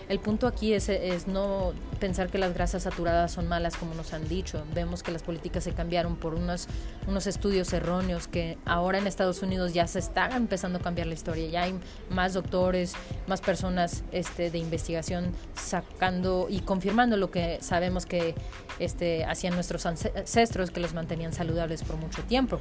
El 0.09 0.21
punto 0.21 0.47
aquí 0.47 0.75
es, 0.75 0.89
no 1.27 1.73
pensar 1.99 2.29
que 2.29 2.39
las 2.39 2.53
grasas 2.53 2.83
saturadas 2.83 3.33
son 3.33 3.49
malas 3.49 3.77
como 3.77 3.95
nos 3.95 4.13
han 4.13 4.29
dicho. 4.29 4.63
Vemos 4.75 5.03
que 5.03 5.11
las 5.11 5.23
políticas 5.23 5.65
se 5.65 5.73
cambiaron 5.73 6.17
por 6.17 6.35
unos, 6.35 6.69
unos 7.07 7.27
estudios 7.27 7.73
erróneos 7.73 8.29
que 8.29 8.59
ahora 8.67 8.99
en 8.99 9.07
Estados 9.07 9.43
Unidos 9.43 9.73
ya 9.73 9.87
se 9.87 9.99
está 9.99 10.29
empezando 10.37 10.79
a 10.79 10.83
cambiar 10.83 11.07
la 11.07 11.15
historia. 11.15 11.49
Ya 11.49 11.63
hay 11.63 11.75
más 12.11 12.35
doctores, 12.35 12.95
más 13.27 13.41
personas 13.41 14.05
este, 14.13 14.51
de 14.51 14.59
investigación 14.59 15.33
sacando 15.55 16.49
y 16.51 16.61
confirmando 16.61 17.17
lo 17.17 17.31
que 17.31 17.59
sabemos 17.63 18.05
que 18.05 18.35
este, 18.79 19.25
hacían 19.25 19.55
nuestros 19.55 19.87
ancestros, 19.87 20.71
que 20.71 20.81
los 20.81 20.93
mantenían 20.93 21.33
saludables 21.33 21.83
por 21.83 21.97
mucho 21.97 22.23
tiempo. 22.25 22.61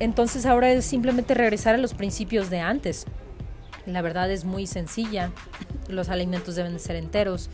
Entonces 0.00 0.44
ahora 0.44 0.70
es 0.70 0.84
simplemente 0.84 1.32
regresar 1.32 1.74
a 1.74 1.78
los 1.78 1.94
principios 1.94 2.50
de 2.50 2.60
antes. 2.60 3.06
La 3.86 4.02
verdad 4.02 4.30
es 4.30 4.44
muy 4.44 4.66
sencilla. 4.66 5.32
Los 5.88 6.08
alimentos 6.08 6.56
deben 6.56 6.72
de 6.72 6.78
ser 6.78 6.96
enteros 6.96 7.48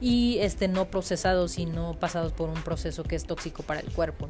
y 0.00 0.38
este, 0.40 0.66
no 0.68 0.90
procesados 0.90 1.58
y 1.58 1.66
no 1.66 1.94
pasados 1.98 2.32
por 2.32 2.48
un 2.48 2.62
proceso 2.62 3.04
que 3.04 3.14
es 3.14 3.24
tóxico 3.24 3.62
para 3.62 3.80
el 3.80 3.90
cuerpo. 3.92 4.28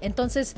Entonces, 0.00 0.54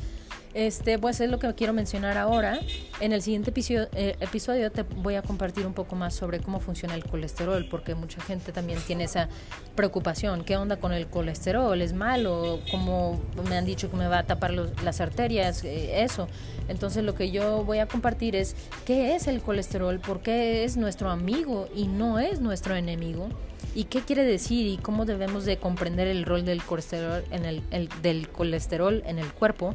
este, 0.55 0.99
pues 0.99 1.21
es 1.21 1.31
lo 1.31 1.38
que 1.38 1.53
quiero 1.55 1.73
mencionar 1.73 2.19
ahora. 2.19 2.61
En 3.01 3.12
el 3.12 3.23
siguiente 3.23 3.51
episodio, 3.51 3.88
eh, 3.95 4.17
episodio, 4.21 4.71
te 4.71 4.83
voy 4.83 5.15
a 5.15 5.23
compartir 5.23 5.67
un 5.67 5.75
poco 5.75 5.97
más 5.97 6.15
sobre 6.15 6.41
cómo 6.41 6.61
funciona 6.61 6.95
el 6.95 7.05
colesterol, 7.05 7.67
porque 7.71 7.95
mucha 7.95 8.21
gente 8.21 8.53
también 8.53 8.79
tiene 8.87 9.05
esa 9.05 9.29
preocupación. 9.75 10.45
¿Qué 10.45 10.57
onda 10.57 10.77
con 10.77 10.93
el 10.93 11.07
colesterol? 11.07 11.81
¿Es 11.81 11.93
malo? 11.93 12.61
¿Cómo 12.71 13.21
me 13.49 13.57
han 13.57 13.65
dicho 13.65 13.91
que 13.91 13.97
me 13.97 14.09
va 14.09 14.19
a 14.19 14.25
tapar 14.25 14.53
las 14.53 15.01
arterias? 15.01 15.65
Eh, 15.65 16.03
eso. 16.03 16.29
Entonces 16.69 17.03
lo 17.05 17.15
que 17.15 17.31
yo 17.31 17.65
voy 17.65 17.79
a 17.79 17.87
compartir 17.87 18.37
es 18.37 18.55
qué 18.85 19.15
es 19.15 19.27
el 19.27 19.41
colesterol, 19.41 19.99
por 20.01 20.21
qué 20.21 20.65
es 20.65 20.77
nuestro 20.77 21.11
amigo 21.11 21.69
y 21.75 21.87
no 21.87 22.19
es 22.19 22.41
nuestro 22.41 22.77
enemigo. 22.77 23.29
¿Y 23.75 23.85
qué 23.85 24.03
quiere 24.03 24.25
decir 24.25 24.67
y 24.67 24.77
cómo 24.77 25.07
debemos 25.07 25.47
de 25.47 25.57
comprender 25.57 26.07
el 26.07 26.25
rol 26.25 26.45
del 26.45 26.62
colesterol 26.62 27.25
en 27.31 27.47
el, 27.47 27.62
del 28.03 28.29
colesterol 28.29 29.03
en 29.07 29.19
el 29.19 29.33
cuerpo? 29.33 29.75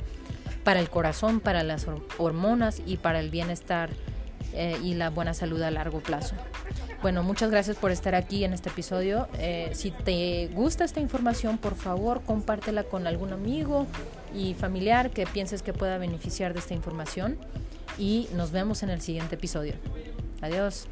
Para 0.68 0.82
el 0.82 0.90
corazón, 0.90 1.40
para 1.40 1.64
las 1.64 1.88
hormonas 2.18 2.82
y 2.86 2.98
para 2.98 3.22
el 3.22 3.30
bienestar 3.30 3.90
eh, 4.52 4.78
y 4.84 4.96
la 4.96 5.10
buena 5.10 5.34
salud 5.34 5.62
a 5.62 5.72
largo 5.72 6.02
plazo. 6.02 6.36
Bueno, 7.02 7.24
muchas 7.24 7.50
gracias 7.50 7.78
por 7.78 7.90
estar 7.90 8.16
aquí 8.16 8.44
en 8.44 8.52
este 8.52 8.68
episodio. 8.68 9.30
Eh, 9.40 9.70
si 9.72 9.92
te 9.92 10.50
gusta 10.54 10.84
esta 10.84 11.00
información, 11.00 11.58
por 11.58 11.76
favor, 11.76 12.22
compártela 12.22 12.84
con 12.84 13.08
algún 13.08 13.32
amigo 13.32 13.88
y 14.36 14.56
familiar 14.56 15.10
que 15.10 15.26
pienses 15.26 15.62
que 15.62 15.72
pueda 15.72 15.98
beneficiar 16.00 16.52
de 16.52 16.60
esta 16.60 16.74
información. 16.74 17.38
Y 17.98 18.28
nos 18.34 18.52
vemos 18.52 18.84
en 18.84 18.90
el 18.90 19.00
siguiente 19.00 19.36
episodio. 19.36 19.76
Adiós. 20.42 20.90